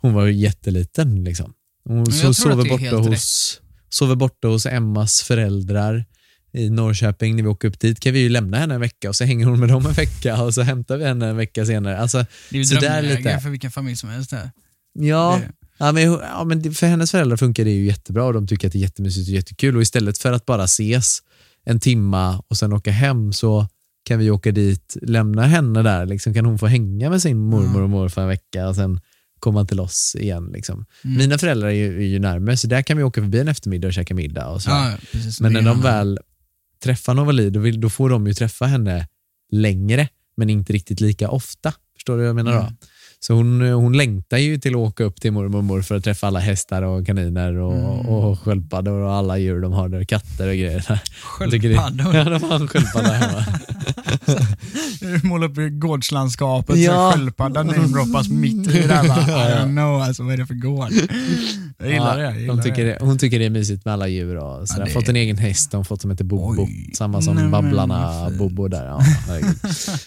[0.04, 1.24] hon var jätteliten.
[1.24, 1.52] Liksom.
[1.88, 6.04] Hon jag så, sover, borta hos, sover borta hos Emmas föräldrar
[6.52, 7.36] i Norrköping.
[7.36, 9.46] När vi åker upp dit kan vi ju lämna henne en vecka och så hänger
[9.46, 11.98] hon med dem en vecka och så hämtar vi henne en vecka senare.
[11.98, 12.18] Alltså,
[12.50, 14.32] Det är ju drömläge för vilken familj som helst.
[14.32, 14.50] Här.
[14.98, 18.46] Ja, Det- ja, men, ja, men för hennes föräldrar funkar det ju jättebra och de
[18.46, 19.76] tycker att det är jättemysigt och jättekul.
[19.76, 21.18] Och istället för att bara ses
[21.64, 23.68] en timma och sen åka hem så
[24.08, 26.06] kan vi åka dit, lämna henne där.
[26.06, 29.00] Liksom, kan hon få hänga med sin mormor och morfar en vecka och sen
[29.44, 30.50] komma till oss igen.
[30.52, 30.86] Liksom.
[31.04, 31.16] Mm.
[31.16, 33.86] Mina föräldrar är ju, är ju närmare så där kan vi åka förbi en eftermiddag
[33.88, 34.48] och käka middag.
[34.48, 34.70] Och så.
[34.70, 35.40] Ja, precis.
[35.40, 36.18] Men när är de väl
[36.84, 39.08] träffar Novali, då, vill, då får de ju träffa henne
[39.52, 41.72] längre, men inte riktigt lika ofta.
[41.96, 42.58] Förstår du vad jag menar då?
[42.60, 42.72] Mm.
[43.20, 46.04] Så hon, hon längtar ju till att åka upp till mormor och morfar för att
[46.04, 48.06] träffa alla hästar och kaniner och, Mm.
[48.06, 51.00] och sköldpaddor och alla djur de har där, katter och grejer.
[51.22, 52.14] Sköldpaddor.
[52.14, 53.44] Ja, de har en sköldpadda hemma.
[55.22, 57.12] Måla upp gårdslandskapet Ja.
[57.12, 59.08] sköldpaddan namedroppas mitt i det där.
[59.08, 60.88] Bara, I don't know, alltså, vad är det för gård?
[61.78, 62.24] Jag gillar det.
[62.24, 62.98] Jag gillar de tycker det.
[63.00, 64.86] Hon tycker det är mysigt med alla djur och sådär.
[64.86, 66.62] Ja, Fått en egen häst, de har fått som heter Bobo.
[66.64, 66.90] Oj.
[66.94, 68.30] Samma som Nej, Babblarna.
[68.38, 68.84] Bobo där.
[68.86, 69.00] Ja,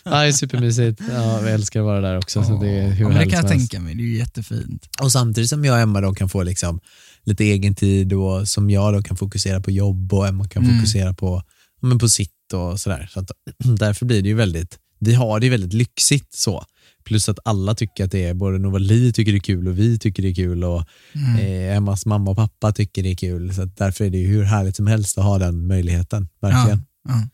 [0.04, 1.02] ja, det är supermysigt.
[1.14, 2.44] Ja, vi älskar att vara där också.
[2.44, 4.90] Så det är hur ja, men det kan jag tänka mig, det är jättefint.
[5.02, 6.80] Och samtidigt som jag och Emma då kan få liksom
[7.24, 10.76] lite egen tid och som jag då kan fokusera på jobb och Emma kan Mm.
[10.78, 11.42] fokusera på,
[11.82, 13.10] ja, men på sitt och sådär.
[13.14, 13.32] Så att,
[13.80, 16.66] därför blir det ju väldigt, vi har det ju väldigt lyxigt så.
[17.04, 20.00] Plus att alla tycker att det är, både Novali tycker det är kul och vi
[20.00, 20.84] tycker det är kul och
[21.16, 21.36] Mm.
[21.36, 23.54] eh, Emmas mamma och pappa tycker det är kul.
[23.54, 26.28] Så därför är det ju hur härligt som helst att ha den möjligheten.
[26.42, 26.82] Verkligen.
[27.10, 27.28] Ja, ja.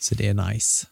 [0.00, 0.86] Så det är nice.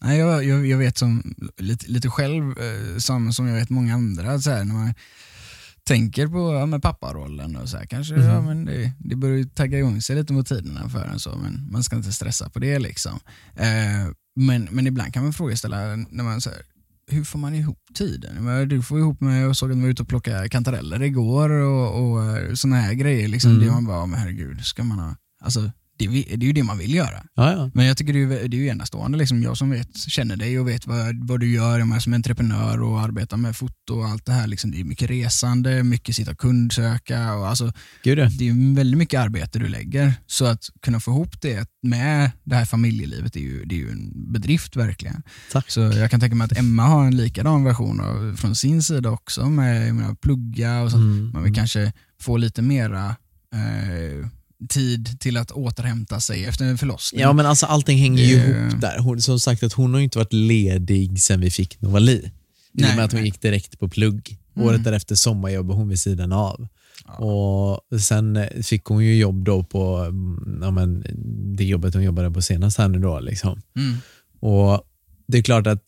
[0.00, 0.14] Ja.
[0.14, 4.40] Jag, jag, jag vet som, lite, lite själv, eh, som, som jag vet många andra,
[4.40, 4.94] så här, när man
[5.90, 8.24] tänker på ja, med papparollen och så här, kanske Mhm.
[8.24, 11.36] ja, men det, det börjar ju tagga igång sig lite mot tiderna för en så,
[11.42, 12.78] men man ska inte stressa på det.
[12.78, 13.18] liksom.
[13.56, 16.62] Eh, men, men ibland kan man fråga ställa när man här,
[17.10, 18.68] hur får man ihop tiden?
[18.68, 21.88] Du får ihop med, jag såg att du var ute och plockade kantareller igår och,
[22.02, 23.28] och såna här grejer.
[23.28, 23.50] Liksom.
[23.50, 23.64] Mm.
[23.66, 25.16] Det man bara, men herregud, ska man ha...
[25.44, 25.70] Alltså,
[26.06, 27.24] det, det är ju det man vill göra.
[27.34, 27.70] Ja, ja.
[27.74, 29.18] Men jag tycker det är, det är ju enastående.
[29.18, 29.42] Liksom.
[29.42, 32.82] Jag som vet, känner dig och vet vad, vad du gör, jag är som entreprenör
[32.82, 34.46] och arbetar med foto och allt det här.
[34.46, 34.70] Liksom.
[34.70, 37.34] Det är mycket resande, mycket sitta och kundsöka.
[37.34, 38.28] Och alltså, Gud ja.
[38.38, 40.14] det är väldigt mycket arbete du lägger.
[40.26, 43.90] Så att kunna få ihop det med det här familjelivet är ju, det är ju
[43.90, 45.22] en bedrift verkligen.
[45.52, 45.70] Tack.
[45.70, 49.10] Så jag kan tänka mig att Emma har en likadan version av, från sin sida
[49.10, 50.96] också med jag menar, plugga och så.
[50.96, 51.30] Mm.
[51.32, 53.16] Man vill kanske få lite mera
[53.54, 54.28] eh,
[54.68, 57.20] tid till att återhämta sig efter en förlossning.
[57.20, 58.98] Ja men alltså allting hänger ju Det- ihop där.
[58.98, 62.30] Hon, som sagt att hon har ju inte varit ledig sen vi fick Novali.
[62.78, 63.28] I och med att hon nej.
[63.30, 64.36] gick direkt på plugg.
[64.56, 64.68] Mm.
[64.68, 66.68] Året därefter sommarjobbade hon vid sidan av.
[67.06, 67.14] Ja.
[67.24, 71.04] Och Sen fick hon ju jobb då på mm, ja, men,
[71.56, 73.20] det jobbet hon jobbade på senast här nu då.
[73.20, 73.62] Liksom.
[73.76, 73.96] Mm.
[74.40, 74.82] Och
[75.28, 75.82] Det är klart att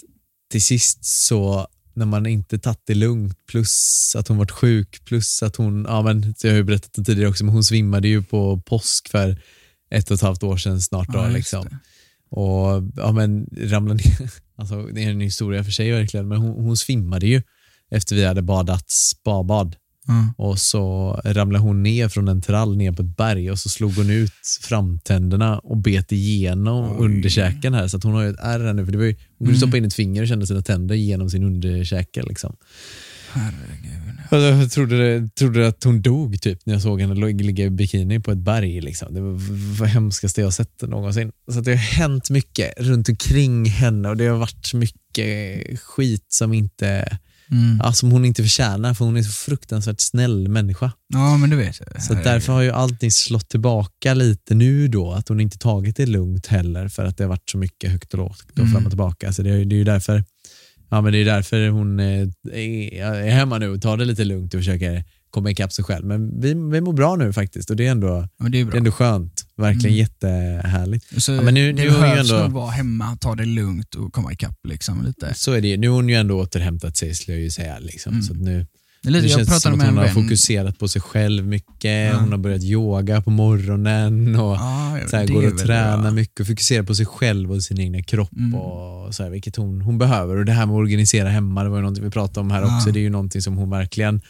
[0.50, 5.42] till sist så när man inte tagit det lugnt plus att hon varit sjuk plus
[5.42, 8.22] att hon, ja men jag har ju berättat det tidigare också, men hon svimmade ju
[8.22, 9.42] på påsk för
[9.90, 11.09] ett och ett halvt år sedan snart.
[11.09, 11.64] Då, Ja, liksom.
[11.64, 11.78] det.
[12.37, 14.31] Och ja, men ramlade ner.
[14.57, 17.42] Alltså, det är en historia för sig verkligen, men hon, hon svimmade ju
[17.90, 19.76] efter vi hade badat spabad.
[20.07, 20.35] Ja.
[20.45, 23.93] Och så ramlade hon ner från en trall ner på ett berg och så slog
[23.93, 27.05] hon ut framtänderna och bet igenom Oj.
[27.05, 27.88] underkäken här.
[27.88, 28.85] Så att hon har ju ett ärr här nu.
[28.85, 29.57] För det var ju, hon kunde Mm.
[29.61, 32.23] stoppa in ett finger och kände sina tänder genom sin underkäke.
[32.23, 32.57] Liksom.
[33.33, 34.61] Herregud.
[34.61, 38.21] Jag trodde, det- trodde att hon dog typ när jag såg henne ligga i bikini
[38.21, 38.81] på ett berg.
[38.81, 39.15] Liksom.
[39.15, 39.41] Det var
[39.85, 41.33] det hemskaste jag sett någonsin.
[41.53, 46.53] Så det har hänt mycket runt omkring henne och det har varit mycket skit som,
[46.53, 47.19] inte,
[47.53, 47.81] Mm.
[47.83, 50.93] ja, som hon inte förtjänar för hon är så fruktansvärt snäll människa.
[51.15, 51.77] Ja, men du vet.
[52.03, 56.07] Så därför har ju allting slått tillbaka lite nu då, att hon inte tagit det
[56.07, 58.73] lugnt heller för att det har varit så mycket högt och lågt och Mm.
[58.73, 59.33] fram och tillbaka.
[59.33, 60.25] Så det, är- det är ju därför
[60.91, 64.25] Ja, men det är därför hon eh, är, är hemma nu och tar det lite
[64.25, 66.07] lugnt och försöker komma ikapp sig själv.
[66.07, 68.77] Men vi, vi mår bra nu faktiskt och det är ändå, det är det är
[68.77, 69.45] ändå skönt.
[69.57, 69.99] Verkligen Mm.
[69.99, 71.23] jättehärligt.
[71.23, 74.12] Så Ja, men nu- det nu behövs ändå- nog vara hemma, ta det lugnt och
[74.12, 75.35] komma ikapp liksom, lite.
[75.35, 75.77] Så är det ju.
[75.77, 77.79] Nu har hon ju ändå återhämtat sig skulle jag ju säga.
[77.79, 78.12] Liksom.
[78.12, 78.23] Mm.
[78.23, 78.66] Så nu,
[79.03, 82.12] Det lite, jag känns det som att hon har fokuserat på sig själv mycket.
[82.12, 82.18] Ja.
[82.21, 84.37] Hon har börjat yoga på morgonen.
[84.37, 87.62] och Ja, så här, det går och tränar mycket och fokuserar på sig själv och
[87.62, 88.55] sin egna kropp, Mm.
[88.55, 90.37] och så här, vilket hon, hon behöver.
[90.37, 92.61] Och Det här med att organisera hemma, det var ju någonting vi pratade om här
[92.62, 92.77] Ja.
[92.77, 92.90] också.
[92.90, 94.21] Det är ju någonting som hon verkligen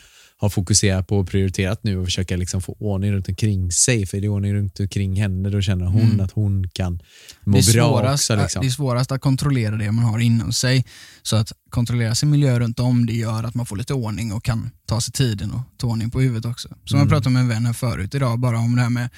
[0.42, 4.06] har fokuserat på och prioriterat nu och försöka liksom få ordning runt omkring sig.
[4.06, 6.20] För är det ordning runt omkring henne, då känner hon Mm.
[6.20, 8.42] att hon kan Det må är, bra svårast, också.
[8.42, 8.60] Liksom.
[8.62, 10.84] det är svårast att kontrollera det man har inom sig.
[11.22, 14.44] Så att kontrollera sin miljö runt om det gör att man får lite ordning och
[14.44, 16.68] kan ta sig tiden och ta ordning på huvudet också.
[16.84, 17.00] Som Mm.
[17.00, 19.08] jag pratade med en vän här förut idag, bara om det här med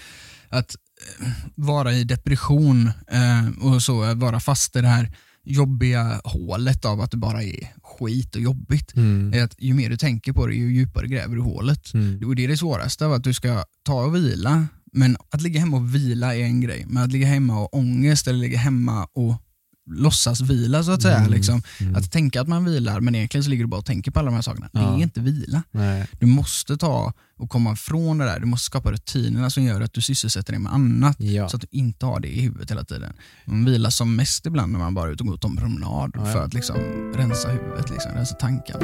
[0.48, 0.76] att
[1.20, 5.12] eh, vara i depression eh, och så, att vara fast i det här
[5.44, 8.96] jobbiga hålet av att det bara är skit och jobbigt.
[8.96, 9.32] Mm.
[9.34, 11.94] Är att ju mer du tänker på det, ju djupare gräver du hålet.
[11.94, 12.28] Mm.
[12.28, 14.66] Och det är det svåraste, av att du ska ta och vila.
[14.92, 16.84] Men att ligga hemma och vila är en grej.
[16.88, 19.34] Men att ligga hemma och ångest eller ligga hemma och
[19.90, 21.18] låtsas vila så att säga.
[21.18, 21.32] Mm.
[21.32, 21.62] Liksom.
[21.80, 21.96] Mm.
[21.96, 24.26] Att tänka att man vilar men egentligen så ligger du bara och tänker på alla
[24.30, 24.68] de här sakerna.
[24.72, 24.96] Det Ja.
[24.98, 25.62] är inte vila.
[25.70, 26.06] Nej.
[26.20, 28.40] Du måste ta och komma ifrån det där.
[28.40, 31.16] Du måste skapa rutinerna som gör att du sysselsätter dig med annat.
[31.20, 31.48] Ja.
[31.48, 33.12] Så att du inte har det i huvudet hela tiden.
[33.44, 36.10] Man vilar som mest ibland när man bara är ute och går ut en promenad
[36.14, 36.24] ja.
[36.24, 36.76] för att liksom
[37.14, 38.80] rensa huvudet, liksom, rensa tankarna.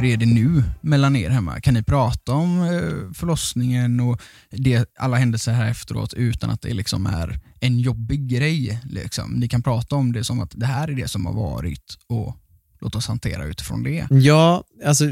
[0.00, 1.60] Hur är det nu mellan er hemma?
[1.60, 6.74] Kan ni prata om eh, förlossningen och det, alla händelser här efteråt utan att det
[6.74, 8.80] liksom är en jobbig grej?
[8.90, 9.32] Liksom?
[9.32, 12.36] Ni kan prata om det som att det här är det som har varit och
[12.80, 14.06] låt oss hantera utifrån det.
[14.10, 15.04] Ja, alltså,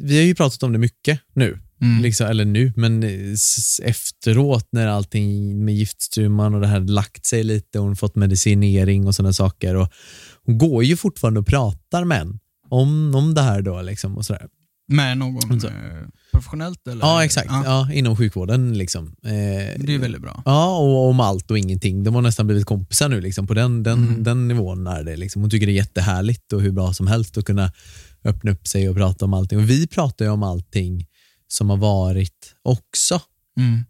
[0.00, 1.58] vi har ju pratat om det mycket nu.
[1.80, 2.02] Mm.
[2.02, 3.34] Liksom, eller nu, men eh,
[3.82, 9.06] efteråt när allting med giftstrumman och det här lagt sig lite och hon fått medicinering
[9.06, 9.74] och sådana saker.
[9.74, 9.88] Och
[10.46, 12.38] hon går ju fortfarande och pratar med en
[12.70, 13.82] om, om det här då.
[13.82, 14.48] Liksom, och sådär.
[14.88, 15.66] Med någon Så.
[15.66, 15.74] eh,
[16.32, 16.86] professionellt?
[16.88, 17.00] Eller?
[17.06, 17.46] Ja, exakt.
[17.50, 17.92] Ja, Ja.
[17.92, 18.78] inom sjukvården.
[18.78, 19.06] Liksom.
[19.24, 19.30] Eh,
[19.78, 20.42] Det är väldigt bra.
[20.44, 22.04] Ja, och om allt och ingenting.
[22.04, 23.20] De har nästan blivit kompisar nu.
[23.20, 23.46] Liksom.
[23.46, 24.22] På den, den, Mm.
[24.24, 25.16] den nivån är det.
[25.16, 25.42] Liksom.
[25.42, 27.72] Hon tycker det är jättehärligt och hur bra som helst att kunna
[28.24, 29.58] öppna upp sig och prata om allting.
[29.58, 31.06] Och vi pratar ju om allting
[31.48, 33.20] som har varit också.
[33.58, 33.84] Mm.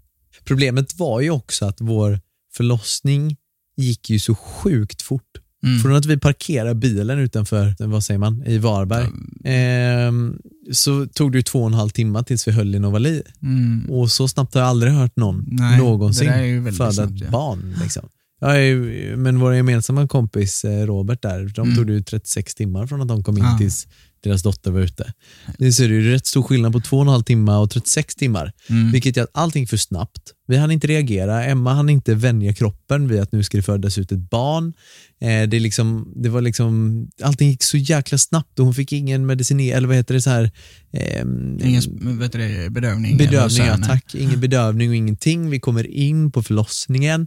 [0.45, 2.21] Problemet var ju också att vår
[2.53, 3.37] förlossning
[3.77, 5.40] gick ju så sjukt fort.
[5.63, 5.81] Mm.
[5.81, 9.07] Från att vi parkerade bilen utanför, vad säger man, i Varberg,
[9.45, 10.37] ehm,
[10.73, 13.23] så tog det ju två och en halv timme tills vi höll i Novali.
[13.43, 13.91] Mm.
[13.91, 17.31] Och så snabbt har jag aldrig hört någon Nej, någonsin föda snabbt, ett ja.
[17.31, 17.75] barn.
[17.83, 18.09] Liksom.
[18.57, 21.77] Ju, men vår gemensamma kompis eh, Robert där, de Mm.
[21.77, 23.59] tog det ju 36 timmar från att de kom in Ja.
[23.59, 23.87] tills
[24.23, 25.13] deras dotter var ute.
[25.59, 28.53] Det ser ju rätt stor skillnad på två och en halv timme och 36 timmar.
[28.71, 28.93] Mm.
[28.93, 30.23] Vilket gör att allting för snabbt.
[30.47, 31.45] Vi hann inte reagera.
[31.45, 34.73] Emma hann inte vänja kroppen vid att nu ska det födas ut ett barn.
[35.21, 38.93] Eh, det, är liksom, det var liksom, allting gick så jäkla snabbt och hon fick
[38.93, 40.51] ingen medicin, eller vad heter det så här,
[40.93, 43.17] ehm, Ingen vet det, bedövning?
[43.17, 44.15] Bedövning, ja tack.
[44.15, 45.51] Ingen bedövning och ingenting.
[45.51, 47.27] Vi kommer in på förlossningen.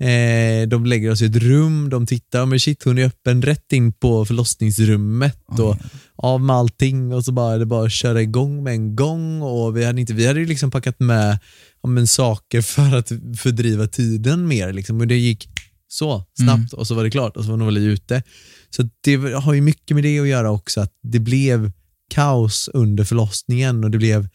[0.00, 3.72] Eh, de lägger oss i ett rum, de tittar, men shit hon är öppen rätt
[3.72, 5.76] in på förlossningsrummet och
[6.16, 9.76] av med allting och så bara det bara att köra igång med en gång och
[9.76, 11.38] vi hade, inte, vi hade ju liksom packat med
[11.82, 15.48] ja, men, saker för att fördriva tiden mer liksom, och det gick
[15.88, 18.22] så snabbt och så var det klart och så var Novali ute.
[18.70, 21.72] Så det har ju mycket med det att göra också, att det blev
[22.10, 24.28] kaos under förlossningen och det blev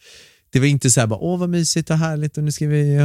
[0.54, 2.96] det var inte så här bara, åh vad mysigt och härligt och nu ska vi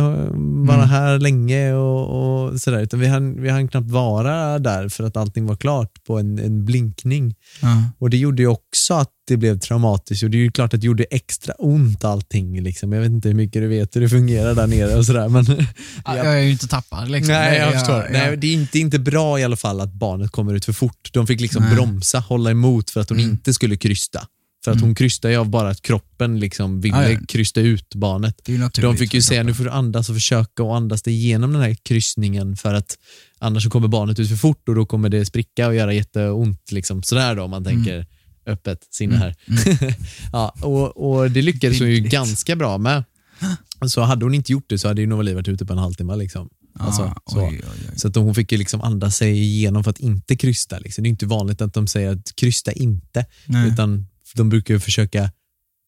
[0.67, 5.03] vara här länge och, och sådär, utan vi hann, vi hann knappt vara där för
[5.03, 7.35] att allting var klart på en, en blinkning.
[7.61, 7.83] Ja.
[7.99, 10.81] Och det gjorde ju också att det blev traumatiskt och det är ju klart att
[10.81, 12.61] det gjorde extra ont allting.
[12.61, 12.93] Liksom.
[12.93, 15.29] Jag vet inte hur mycket du vet hur det fungerar där nere och sådär.
[15.29, 15.45] Men
[16.05, 17.33] Ja, Jag är ju inte tappad liksom.
[17.33, 17.95] Nej, jag Det- förstår.
[18.03, 20.73] ja, Nej, det är inte, inte bra i alla fall att barnet kommer ut för
[20.73, 21.09] fort.
[21.13, 21.75] De fick liksom Nej.
[21.75, 23.31] bromsa, hålla emot för att hon Mm.
[23.31, 24.19] inte skulle krysta.
[24.69, 27.19] För att hon krystade ju av bara att kroppen liksom ville Ja, ja.
[27.27, 28.35] krysta ut barnet.
[28.81, 31.61] De fick ju säga nu får du andas och försöka och andas dig igenom den
[31.61, 32.97] här kryssningen för att
[33.39, 36.71] annars så kommer barnet ut för fort och då kommer det spricka och göra jätteont.
[36.71, 37.03] Liksom.
[37.03, 38.05] Sådär då om man tänker
[38.45, 39.35] öppet sinne här.
[40.31, 43.03] ja, och, och det lyckades hon ju ganska bra med.
[43.87, 46.15] Så hade hon inte gjort det så hade ju Novali varit ute på en halvtimme.
[46.15, 46.49] Liksom.
[46.79, 47.39] Alltså, Ja, så.
[47.47, 47.99] oj, oj, oj.
[47.99, 50.79] Så att hon fick ju liksom andas sig igenom för att inte krysta.
[50.79, 51.03] Liksom.
[51.03, 53.67] Det är inte vanligt att de säger att krysta inte, Nej.
[53.69, 55.31] utan de brukar ju försöka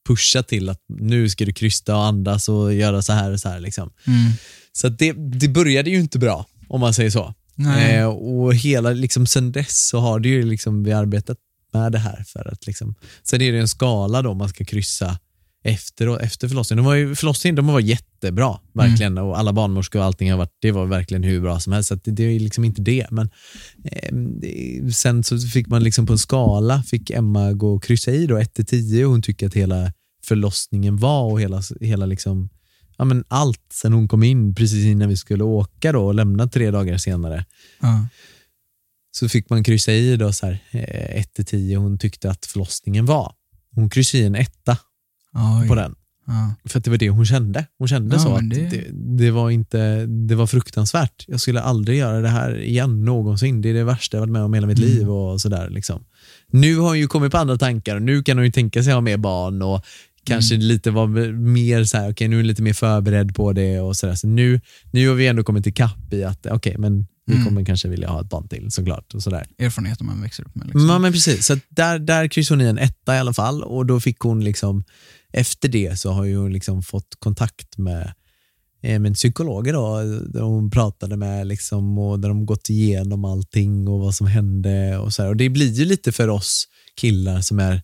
[0.08, 3.50] pusha till att nu ska du krysta och andas och göra så här och så
[3.50, 3.60] här.
[3.60, 3.94] Liksom.
[4.08, 4.32] Mm.
[4.72, 7.34] Så det, det började ju inte bra, om man säger så.
[7.80, 11.38] Eh, och hela, liksom, sen dess så har det ju liksom, vi arbetat
[11.74, 12.24] med det här.
[12.28, 15.20] För att, liksom, sen är det en skala då man ska kryssa
[15.64, 16.84] efter, efter förlossningen.
[16.84, 19.18] De var ju, förlossningen de var jättebra, verkligen.
[19.18, 21.90] Och alla barnmorskor och allting har varit, det var verkligen hur bra som helst.
[21.90, 23.08] Så det, det är liksom inte det.
[23.12, 23.30] Men
[23.84, 28.12] eh, det, sen så fick man liksom på en skala, fick Emma gå och kryssa
[28.12, 29.94] i då 1 till 10 och hon tycker att hela
[30.24, 32.50] förlossningen var och hela, hela liksom,
[32.98, 36.48] ja, men allt sen hon kom in precis innan vi skulle åka då och lämna
[36.48, 37.46] tre dagar senare
[37.80, 38.08] Ja.
[39.12, 43.06] så fick man kryssa i då så här, 1 till 10 hon tyckte att förlossningen
[43.06, 43.34] var.
[43.76, 44.78] Hon kryssade i en etta
[45.36, 45.68] Oj.
[45.68, 45.96] på den.
[46.28, 46.54] Ja.
[46.70, 47.66] För att det var det hon kände.
[47.78, 48.86] Hon kände Ja, så att det- det...
[48.94, 51.26] Det, var inte, det var fruktansvärt.
[51.28, 53.62] Jag skulle aldrig göra det här igen någonsin.
[53.62, 54.90] Det är det värsta jag varit med om hela mitt Mm.
[54.90, 55.10] liv.
[55.12, 56.04] och sådär liksom.
[56.52, 58.94] Nu har hon ju kommit på andra tankar och nu kan hon ju tänka sig
[58.94, 59.86] ha mer barn och
[60.24, 60.68] kanske Mm.
[60.68, 64.16] lite vara mer så här, okej nu är lite mer förberedd på det och sådär.
[64.16, 67.46] Så nu, nu har vi ändå kommit ikapp i att okej, men vi Mm.
[67.46, 69.14] kommer kanske vilja ha ett barn till såklart.
[69.14, 69.46] Och sådär.
[69.60, 70.66] Erfarenheter man växer upp med.
[70.68, 70.90] Liksom.
[70.90, 71.46] Ja, men precis.
[71.46, 74.44] Så där, där kryssade hon i en etta i alla fall och då fick hon
[74.44, 74.84] liksom,
[75.34, 78.14] efter det så har hon liksom fått kontakt med,
[78.84, 79.98] eh, med psykologer då,
[80.34, 84.98] där hon pratade med liksom, och där de gått igenom allting och vad som hände
[84.98, 85.30] och så här.
[85.30, 87.82] Och det blir ju lite för oss killar som är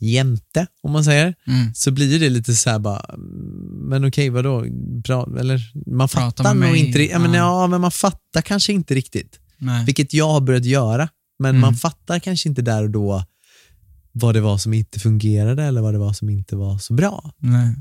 [0.00, 1.74] jämte, om man säger, Mm.
[1.74, 4.64] så blir det lite så här bara, mm, men okej vadå,
[5.04, 8.94] bra, eller man Prata fattar nog inte, ja, men, ja, men man fattar kanske inte
[8.94, 9.40] riktigt.
[9.58, 9.84] Nej.
[9.84, 11.08] Vilket jag har börjat göra.
[11.38, 11.60] Men Mm.
[11.60, 13.24] man fattar kanske inte där och då
[14.14, 17.32] vad det var som inte fungerade eller vad det var som inte var så bra.
[17.38, 17.74] Nej.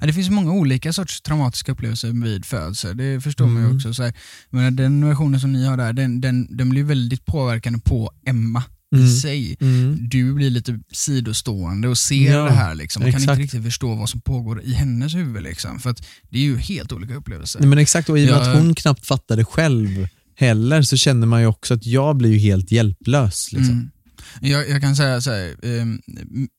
[0.00, 3.76] Ja, det finns många olika sorts traumatiska upplevelser vid födsel, det förstår man ju Mm.
[3.76, 3.94] också.
[3.94, 4.12] Så här,
[4.50, 8.62] men den versionen som ni har där, den, den, den blir väldigt påverkande på Emma
[8.94, 9.06] Mm.
[9.06, 9.56] i sig.
[9.60, 10.08] Mm.
[10.08, 13.30] Du blir lite sidostående och ser Ja, det här liksom, och kan exakt.
[13.30, 15.42] inte riktigt förstå vad som pågår i hennes huvud.
[15.42, 17.60] Liksom, för att det är ju helt olika upplevelser.
[17.60, 21.26] Nej, men exakt, och i och med att hon knappt fattade själv heller så känner
[21.26, 23.52] man ju också att jag blir ju helt hjälplös.
[23.52, 23.90] Liksom.
[24.40, 26.00] Jag, jag kan säga så här, ehm,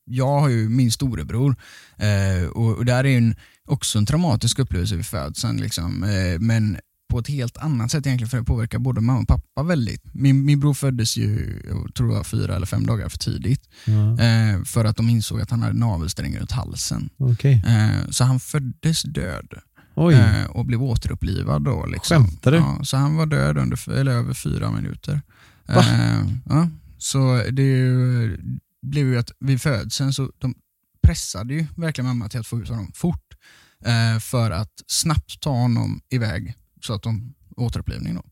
[0.06, 1.56] jag har ju min storebror
[1.98, 3.36] eh, och, och där är en,
[3.68, 5.58] också en traumatisk upplevelse vid födseln.
[5.58, 6.78] Liksom, eh, men
[7.10, 10.02] på ett helt annat sätt egentligen för det påverkar både mamma och pappa väldigt.
[10.14, 13.70] Min, min bror föddes ju, jag tror var fyra eller fem dagar för tidigt.
[13.86, 17.10] Ja, Eh, för att de insåg att han hade navelsträngar runt halsen.
[17.18, 17.64] Okej.
[17.68, 19.54] Eh, så han föddes död.
[19.98, 21.86] Eh, och blev återupplivad då.
[21.86, 22.26] Liksom.
[22.26, 22.58] Skämtar du?
[22.58, 25.22] Ja, så han var död under, eller över fyra minuter.
[25.68, 25.80] Va?
[25.80, 28.38] Eh, ja, så det ju,
[28.82, 30.56] blev ju att vid födseln så de
[31.04, 33.34] pressade ju verkligen mamma till att få ut honom fort
[33.86, 38.16] eh, för att snabbt ta honom iväg så att de återupplivning.
[38.16, 38.24] Då.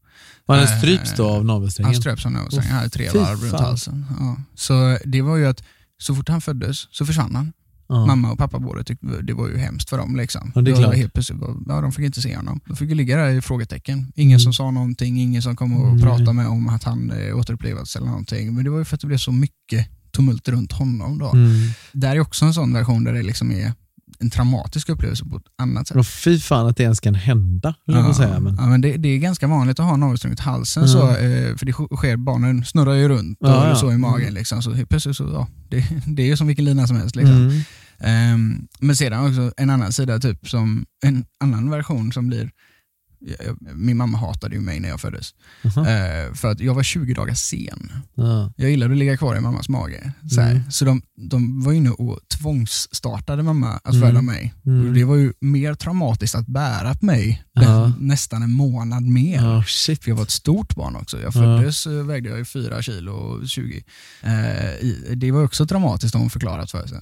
[0.46, 1.96] Var han eh, stryps då av Han navelsträngen?
[1.96, 4.06] ströps av navelsträngen, han hade tre varv runt halsen.
[4.20, 4.38] Ja.
[4.56, 5.64] Så det var ju att
[5.98, 7.54] så fort han föddes så försvann han.
[7.88, 8.06] Ja.
[8.06, 10.16] Mamma och pappa båda tyckte det var ju hemskt för dem.
[10.16, 10.52] Liksom.
[10.56, 10.96] Ja, det är klart.
[10.96, 12.60] Helt plötsligt, ja, de fick inte se honom.
[12.68, 14.12] De fick ligga där i frågetecken.
[14.16, 16.02] Ingen som sa någonting, ingen som kom och Mm.
[16.02, 18.54] pratade med om att han eh, återupplevats eller någonting.
[18.56, 21.18] Men det var ju för att det blev så mycket tumult runt honom.
[21.18, 21.32] Då.
[21.32, 21.52] Mm.
[21.92, 23.74] Där är också en sån version där det liksom är
[24.24, 25.98] en traumatisk upplevelse på ett annat sätt.
[25.98, 28.40] Och fy fan att det ens kan hända, på att säga.
[28.40, 30.88] Men, ja, men det, det är ganska vanligt att ha navelsträngen runt halsen, Ja.
[30.90, 33.76] så, eh, för det sker, barnen snurrar ju runt och Ja, ja.
[33.76, 34.34] så i magen.
[34.34, 37.16] Liksom, så helt plötsligt så, ja, det, det är ju som vilken lina som helst.
[37.16, 37.36] Liksom.
[37.36, 37.62] mm.
[38.00, 42.52] Ehm, men sedan också en annan sida, typ som en annan version som blir
[43.74, 45.34] min mamma hatade ju mig när jag föddes.
[45.66, 45.88] Aha.
[45.90, 47.92] Eh, för att jag var 20 dagar sen.
[48.16, 48.54] Ja.
[48.58, 50.12] Jag gillade att ligga kvar i mammas mage.
[50.32, 50.42] Så.
[50.42, 50.72] Mm.
[50.72, 54.08] så de, de var inne och tvångsstartade mamma att Mm.
[54.08, 54.54] föda mig.
[54.66, 54.88] Mm.
[54.88, 57.94] Och det var ju mer traumatiskt att bära på mig Ja.
[58.00, 59.62] nästan en månad mer.
[60.02, 61.18] För jag var ett stort barn också.
[61.18, 61.32] Jag Ja.
[61.32, 63.84] föddes eh, vägde jag ju 4 kilo och 20.
[64.22, 67.00] Eh, det var också traumatiskt har hon förklarat för sig.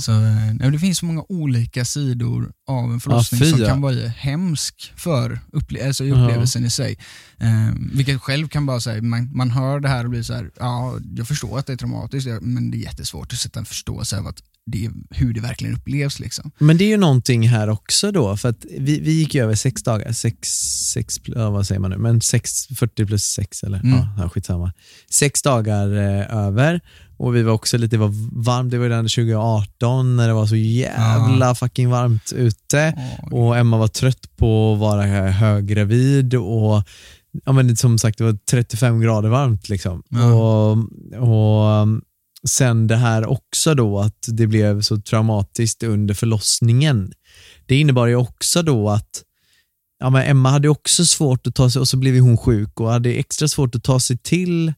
[0.00, 4.08] Så, eh, nej, det finns så många olika sidor av en förlossning som kan vara
[4.08, 6.24] hemsk för upple- alltså i Ja.
[6.24, 6.98] upplevelsen i sig.
[7.38, 10.50] Eh, vilket själv kan bara säga, man, man hör det här och blir så här,
[10.58, 14.18] ja jag förstår att det är traumatiskt men det är jättesvårt att sätta en förståelse
[14.18, 16.20] av att det hur det verkligen upplevs.
[16.20, 16.50] Liksom.
[16.58, 19.54] Men det är ju någonting här också då, för att vi, vi gick ju över
[19.54, 20.48] sex dagar, sex,
[20.92, 23.98] sex ja, vad säger man nu, men sex, 40 plus sex eller Mm.
[24.18, 24.72] ja, skitsamma.
[25.10, 26.80] Sex dagar eh, över
[27.16, 30.46] och vi var också lite, det var varmt, det var redan 2018 när det var
[30.46, 32.94] så jävla fucking varmt ute
[33.30, 36.82] och Emma var trött på att vara höggravid och
[37.44, 39.68] ja, men som sagt det var 35 grader varmt.
[39.68, 40.02] Liksom.
[40.08, 40.32] Ja.
[40.32, 40.78] Och,
[41.28, 41.88] och
[42.48, 47.12] Sen det här också då att det blev så traumatiskt under förlossningen.
[47.66, 49.24] Det innebar ju också då att
[49.98, 52.90] ja, men Emma hade också svårt att ta sig, och så blev hon sjuk och
[52.90, 54.72] hade extra svårt att ta sig till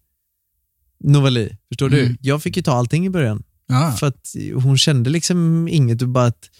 [1.04, 1.56] Novali.
[1.68, 2.00] Förstår du?
[2.04, 2.16] Mm.
[2.20, 3.42] Jag fick ju ta allting i början.
[3.66, 3.92] Ja.
[3.92, 6.50] För att hon kände liksom inget och bara att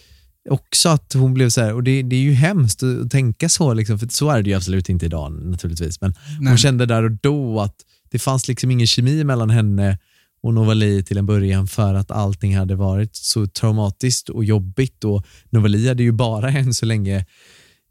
[0.49, 3.49] också att hon blev så här, och det, det är ju hemskt att, att tänka
[3.49, 6.47] så, liksom, för så är det ju absolut inte idag naturligtvis, men Nej.
[6.49, 7.75] hon kände där och då att
[8.09, 9.97] det fanns liksom ingen kemi mellan henne
[10.43, 15.25] och Novali till en början för att allting hade varit så traumatiskt och jobbigt och
[15.49, 17.25] Novali hade ju bara än så länge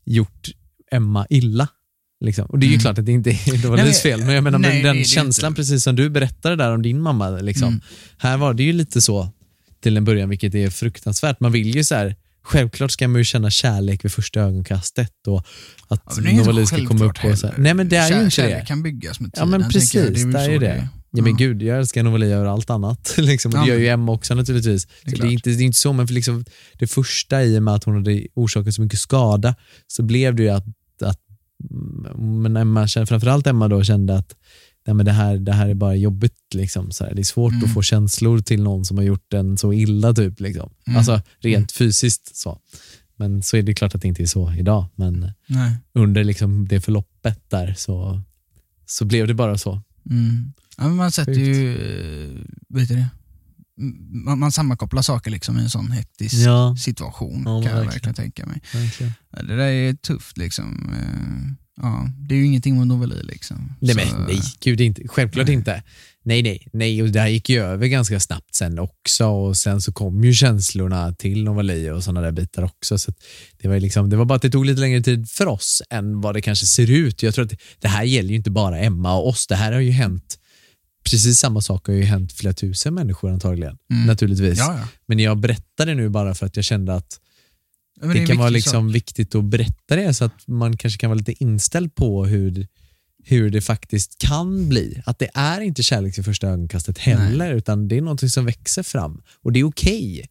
[0.04, 0.48] gjort
[0.92, 1.68] Emma illa.
[2.24, 2.44] Liksom.
[2.46, 2.80] Och det är ju Mm.
[2.80, 4.84] klart att det inte är Nej, Novalis men- fel, men jag menar nej, men är
[4.84, 7.68] den det känslan, precis som du berättade där om din mamma, liksom.
[7.68, 7.80] Mm.
[8.18, 9.28] här var det ju lite så
[9.82, 11.40] till en början, vilket är fruktansvärt.
[11.40, 15.38] Man vill ju så här, självklart ska man ju känna kärlek vid första ögonkastet och
[15.88, 17.54] att Ja, men det är inte Novali så ska komma upp och så här.
[17.58, 18.66] Nej men det är Kär- ju inte kärlek det.
[18.66, 19.50] kan byggas med Ja tiden.
[19.50, 20.32] men tänker precis, jag.
[20.32, 20.88] det är ju det.
[21.12, 23.14] Ja, men gud, jag älskar Novali över allt annat.
[23.18, 23.52] liksom.
[23.52, 24.86] och Ja, det gör ju Emma också naturligtvis.
[25.04, 26.44] Det är Det är, inte, det är inte så, men för liksom,
[26.78, 29.54] det första i och med att hon hade orsakat så mycket skada
[29.86, 30.66] så blev det ju att,
[31.02, 31.20] att
[31.70, 34.36] mm, men Emma, framförallt Emma då kände att
[34.86, 36.34] nej, men det, här, det här är bara jobbigt.
[36.54, 37.14] Liksom, så här.
[37.14, 37.64] Det är svårt Mm.
[37.64, 40.14] att få känslor till någon som har gjort en så illa.
[40.14, 40.70] Typ, liksom.
[40.86, 40.98] Mm.
[40.98, 42.36] Alltså rent fysiskt.
[42.36, 42.58] så.
[43.16, 44.86] Men så är det klart att det inte är så idag.
[44.94, 45.72] Men Nej.
[45.94, 48.20] under liksom det förloppet där så,
[48.86, 49.82] så blev det bara så.
[50.80, 51.46] Ja, men man sätter Sjukt.
[51.46, 53.06] ju, eh, vet du det?
[54.24, 56.76] Man, man sammankopplar saker liksom i en sån hektisk Ja.
[56.78, 57.86] situation Ja, men kan jag verkligen.
[57.86, 58.60] verkligen tänka mig.
[58.74, 59.12] Verkligen.
[59.36, 60.92] Ja, Det där är tufft liksom.
[60.92, 63.72] Eh, Ja, det är ju ingenting mot Novali liksom.
[63.80, 65.08] Nej, Så- men, nej, gud inte.
[65.08, 65.82] Självklart inte.
[66.24, 67.02] Nej, nej, nej.
[67.02, 70.32] Och det här gick ju över ganska snabbt sen också och sen så kom ju
[70.34, 72.98] känslorna till Novali och sådana där bitar också.
[72.98, 73.16] Så att
[73.62, 75.82] det, var ju liksom, det var bara att det tog lite längre tid för oss
[75.90, 77.22] än vad det kanske ser ut.
[77.22, 79.46] Jag tror att det här gäller ju inte bara Emma och oss.
[79.46, 80.38] Det här har ju hänt,
[81.04, 83.78] precis samma sak har ju hänt flera tusen människor antagligen.
[83.92, 84.06] Mm.
[84.06, 84.58] Naturligtvis.
[84.58, 84.88] Ja, ja.
[85.06, 87.20] Men jag berättar det nu bara för att jag kände att
[88.02, 88.94] Ja, det, en kan vara liksom sak.
[88.94, 92.66] viktigt att berätta det så att man kanske kan vara lite inställd på hur,
[93.24, 95.02] hur det faktiskt kan bli.
[95.06, 98.82] Att det är inte kärlek vid första ögonkastet heller, utan det är något som växer
[98.82, 99.22] fram.
[99.42, 100.26] Och det är okej.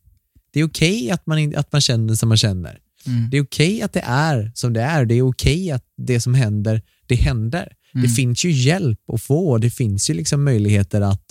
[0.54, 2.80] Det är okej att, man, att man känner som man känner.
[3.06, 3.30] Mm.
[3.30, 5.06] Det är okej att det är som det är.
[5.06, 7.74] Det är okej att det som händer, det händer.
[7.94, 8.12] Det Mm.
[8.12, 9.58] finns ju hjälp att få.
[9.58, 11.24] Det finns ju liksom möjligheter att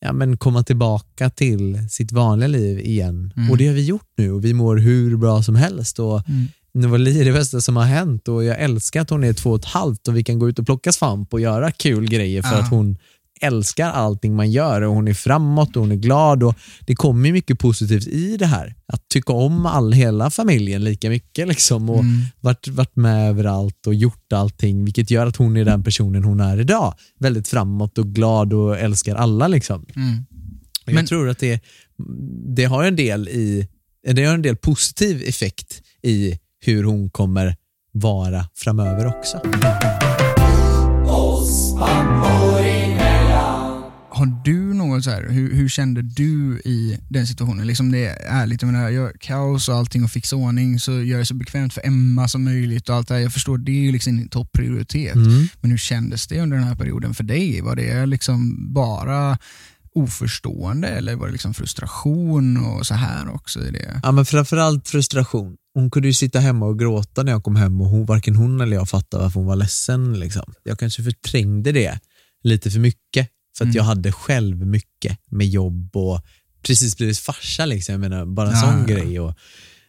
[0.00, 3.32] ja, men komma tillbaka till sitt vanliga liv igen.
[3.36, 3.50] Mm.
[3.50, 5.98] Och det har vi gjort nu och vi mår hur bra som helst.
[5.98, 6.46] Och Mm.
[6.76, 9.58] Novali är det bästa som har hänt och jag älskar att hon är två och
[9.58, 12.52] ett halvt och vi kan gå ut och plocka svamp och göra kul grejer för
[12.52, 12.58] Ja.
[12.62, 12.98] att hon
[13.40, 17.32] älskar allting man gör och hon är framåt och hon är glad och det kommer
[17.32, 18.74] mycket positivt i det här.
[18.86, 22.20] Att tycka om all, hela familjen lika mycket liksom och Mm.
[22.40, 26.40] varit, varit med överallt och gjort allting vilket gör att hon är den personen hon
[26.40, 26.94] är idag.
[27.20, 29.86] Väldigt framåt och glad och älskar alla liksom.
[29.96, 30.24] Mm.
[30.82, 31.60] Och jag Men- tror att det,
[32.56, 33.68] det har en del i
[34.12, 37.56] det har en del positiv effekt i hur hon kommer
[37.92, 39.40] vara framöver också.
[45.04, 47.66] Så här, hur, hur kände du i den situationen?
[47.66, 51.18] Liksom det är ärligt, jag menar, jag, kaos och allting och fixa ordning så gör
[51.18, 53.20] det så bekvämt för Emma som möjligt och allt det här.
[53.20, 55.14] Jag förstår, det är ju liksom din topprioritet.
[55.14, 55.46] Mm.
[55.60, 57.60] Men hur kändes det under den här perioden för dig?
[57.60, 59.38] Var det liksom bara
[59.94, 64.00] oförstående eller var det liksom frustration och så här också i det?
[64.02, 65.56] Ja, men framförallt frustration.
[65.74, 68.60] Hon kunde ju sitta hemma och gråta när jag kom hem och hon, varken hon
[68.60, 70.20] eller jag fattade varför hon var ledsen.
[70.20, 70.54] Liksom.
[70.62, 72.00] Jag kanske förträngde det
[72.42, 73.76] lite för mycket för att Mm.
[73.76, 76.20] jag hade själv mycket med jobb och
[76.62, 77.66] precis blivit farsa.
[77.66, 77.92] Liksom.
[77.92, 78.86] Jag menar, bara en Ja, sån ja.
[78.86, 79.20] grej.
[79.20, 79.34] Och,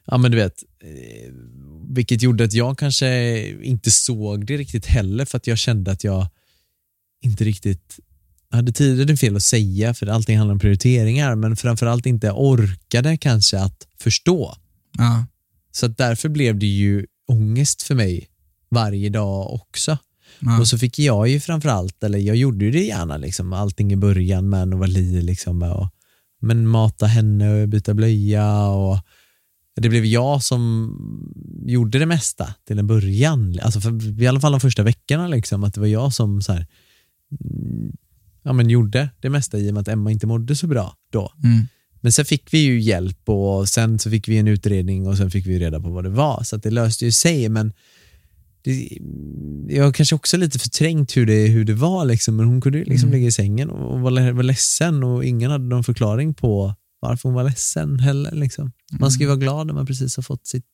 [0.06, 1.34] ja, men du vet, eh,
[1.90, 6.04] vilket gjorde att jag kanske inte såg det riktigt heller för att jag kände att
[6.04, 6.28] jag
[7.22, 8.00] inte riktigt
[8.50, 13.60] hade tiden fel att säga för allting handlar om prioriteringar men framförallt inte orkade kanske
[13.60, 14.56] att förstå.
[14.98, 15.26] Ja.
[15.72, 18.28] Så att därför blev det ju ångest för mig
[18.70, 19.98] varje dag också.
[20.40, 20.60] Ja.
[20.60, 23.96] Och så fick jag ju framförallt, eller jag gjorde ju det gärna, liksom, allting i
[23.96, 25.90] början med Novali, liksom, och,
[26.42, 28.98] men mata henne och byta blöja och
[29.82, 30.92] det blev jag som
[31.66, 33.60] gjorde det mesta till en början.
[33.62, 36.54] Alltså för, I alla fall de första veckorna, liksom, att det var jag som så
[36.54, 36.68] här,
[37.42, 37.92] mm,
[38.44, 41.32] ja, men gjorde det mesta i och med att Emma inte mådde så bra då.
[41.44, 41.68] Mm.
[42.02, 45.32] Men sen fick vi ju hjälp och sen så fick vi en utredning och sen
[45.32, 46.44] fick vi reda på vad det var.
[46.44, 47.74] Så att det löste ju sig men
[48.66, 48.98] det,
[49.76, 52.78] jag har kanske också lite förträngt hur det, hur det var liksom, men hon kunde
[52.84, 53.18] liksom Mm.
[53.18, 57.30] ligga i sängen och var, le- var ledsen och ingen hade någon förklaring på varför
[57.30, 58.32] hon var ledsen heller.
[58.32, 58.72] Liksom.
[59.00, 60.66] Man ska ju vara glad när man precis har fått sitt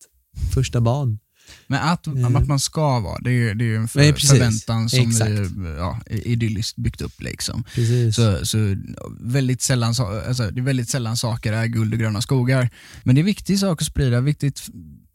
[0.54, 1.20] första barn.
[1.68, 2.36] Men att, Mm.
[2.36, 5.32] att man ska vara, det är det är en för, Nej, förväntan som Exakt.
[5.32, 7.22] vi ja, idylliskt byggt upp.
[7.22, 7.64] Liksom.
[7.76, 8.16] Precis.
[8.16, 8.58] Så, så
[9.20, 9.94] väldigt sällan,
[10.28, 12.70] alltså, det är väldigt sällan saker är guld och gröna skogar.
[13.04, 14.62] Men det är viktig sak att sprida, viktigt,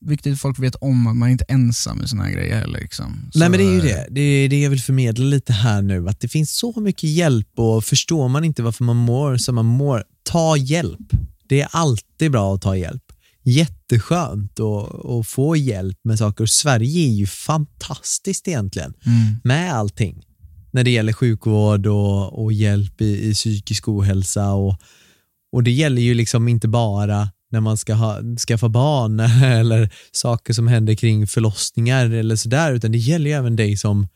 [0.00, 2.80] viktigt att folk vet om att man inte är ensam med såna här grejer heller.
[2.80, 3.30] Liksom.
[3.32, 4.06] Så, Nej men det är ju det.
[4.10, 6.08] Det är det jag vill förmedla lite här nu.
[6.08, 9.66] Att det finns så mycket hjälp och förstår man inte varför man mår som man
[9.66, 11.12] mår, ta hjälp.
[11.48, 13.02] Det är alltid bra att ta hjälp.
[13.46, 16.44] Jätteskönt att, få hjälp med saker.
[16.44, 19.36] Och Sverige är ju fantastiskt egentligen Mm.
[19.44, 20.22] med allting.
[20.70, 24.52] När det gäller sjukvård och, och hjälp i, i psykisk ohälsa.
[24.52, 24.76] Och,
[25.52, 30.52] och det gäller ju liksom inte bara när man ska ha, skaffa barn eller saker
[30.52, 34.08] som händer kring förlossningar eller sådär, utan det gäller ju även dig som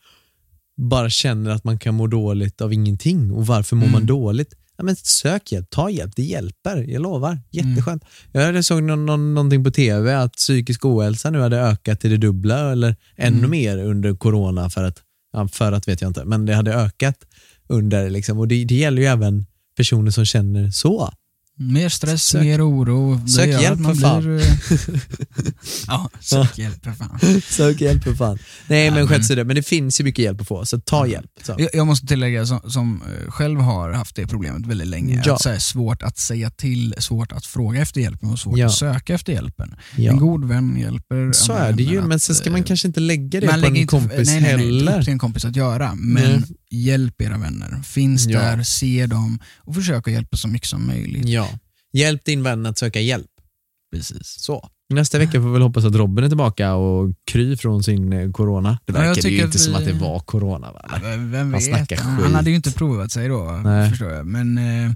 [0.81, 3.31] bara känner att man kan må dåligt av ingenting.
[3.31, 4.05] Och varför mår man Mm.
[4.07, 4.53] dåligt?
[4.81, 7.39] Ja, men sök hjälp, ta hjälp, det hjälper, jag lovar.
[7.51, 8.03] Jätteskönt.
[8.31, 12.09] Jag hörde- såg någon, någon, någonting på tv att psykisk ohälsa nu hade ökat till
[12.11, 13.49] det dubbla eller ännu Mm.
[13.51, 14.97] mer under corona för att,
[15.33, 17.15] ja, för att vet jag inte, men det hade ökat
[17.67, 19.45] under liksom, och det, det gäller ju även
[19.77, 21.13] personer som känner så.
[21.57, 23.27] Mer stress, Sök- mer oro.
[23.27, 24.21] Sök att hjälp, för fan.
[24.23, 24.45] blir, eh,
[25.87, 27.19] ja, sök hjälp för fan.
[27.49, 28.37] Sök hjälp för fan.
[28.67, 31.07] Nej Ja, men så det, men det finns ju mycket hjälp att få, så ta
[31.07, 31.31] hjälp.
[31.43, 31.55] Så.
[31.57, 35.33] Jag, jag måste tillägga, som, som eh, själv har haft det problemet väldigt länge, Ja.
[35.35, 38.65] att så här, svårt att säga till, svårt att fråga efter hjälpen och svårt Ja.
[38.65, 39.75] att söka efter hjälpen.
[39.97, 42.65] En god vän hjälper Så är det ju, vänner men att, sen ska man eh,
[42.65, 45.03] kanske inte lägga det på en inte- kompis nej, nej, nej, det är heller.
[45.03, 46.41] till en kompis att göra, men Nej.
[46.71, 47.81] Hjälp era vänner.
[47.83, 48.39] Finns Ja.
[48.39, 51.25] där, se dem och försök att hjälpa så mycket som möjligt.
[51.29, 51.49] Ja.
[51.93, 53.27] Hjälp din vän att söka hjälp.
[53.95, 54.19] Precis.
[54.39, 54.69] Så.
[54.93, 58.31] Nästa vecka får vi väl hoppas att Robin är tillbaka och kry från sin eh,
[58.31, 58.79] corona.
[58.85, 60.71] Det Ja, verkade ju tycker inte att som vi- att det var corona.
[60.71, 60.81] Va?
[60.91, 61.99] Ja, vem Han vet?
[61.99, 63.89] Han, han hade ju inte provat sig då, Nej.
[63.89, 64.25] förstår jag.
[64.25, 64.91] Men eh,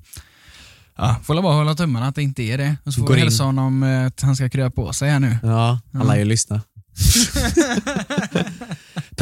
[0.97, 2.75] ja, får bara hålla tummarna att det inte är det.
[2.83, 3.25] Och så får Går vi in.
[3.25, 5.37] hälsa honom eh, att han ska krya på sig här nu.
[5.43, 6.61] Ja, alla ju lyssna.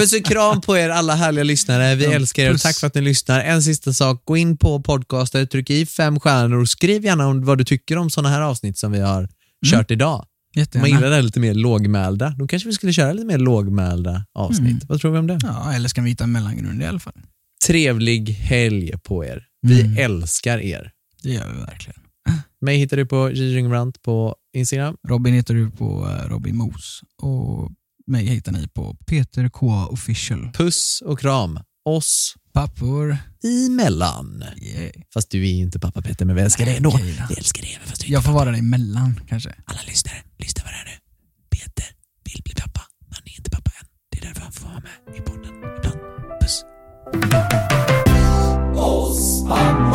[0.03, 1.95] Puss och kram på er alla härliga lyssnare.
[1.95, 3.39] Vi Ja, älskar er och tack för att ni lyssnar.
[3.41, 7.45] En sista sak, gå in på podcaster, tryck i fem stjärnor och skriv gärna om
[7.45, 9.29] vad du tycker om sådana här avsnitt som vi har
[9.65, 10.15] kört idag.
[10.15, 10.19] Om
[10.55, 10.87] man Jättegärna.
[10.87, 14.59] gillar det här lite mer lågmälda, då kanske vi skulle köra lite mer lågmälda avsnitt.
[14.71, 14.81] Mm.
[14.87, 15.39] Vad tror vi om det?
[15.43, 17.13] Ja, eller ska vi hitta en mellangrund i alla fall?
[17.67, 19.43] Trevlig helg på er.
[19.61, 19.97] Vi Mm.
[19.97, 20.91] älskar er.
[21.23, 21.99] Det gör vi verkligen.
[22.61, 24.95] Mig hittar du på Ringbrandt på Instagram.
[25.07, 27.71] Robin hittar du på eh, Robin Mos och
[28.07, 29.87] mig hittar ni på Peter K.
[29.89, 30.51] Official.
[30.53, 31.59] Puss och kram.
[31.85, 32.35] Oss.
[32.53, 33.17] Pappor.
[33.67, 34.43] Emellan.
[34.57, 34.91] Yeah.
[35.13, 36.89] Fast du är inte pappa Peter, men vi älskar dig ändå.
[36.89, 39.55] Okay, vi älskar dig även fast du Jag får vara där emellan kanske.
[39.65, 40.91] Alla lyssnare, lyssna på det här nu.
[41.49, 41.85] Peter
[42.23, 43.87] vill bli pappa, men han är inte pappa än.
[44.11, 45.99] Det är därför han får vara med i podden ibland.
[46.41, 46.63] Puss.
[48.77, 49.92] Oss, pappa.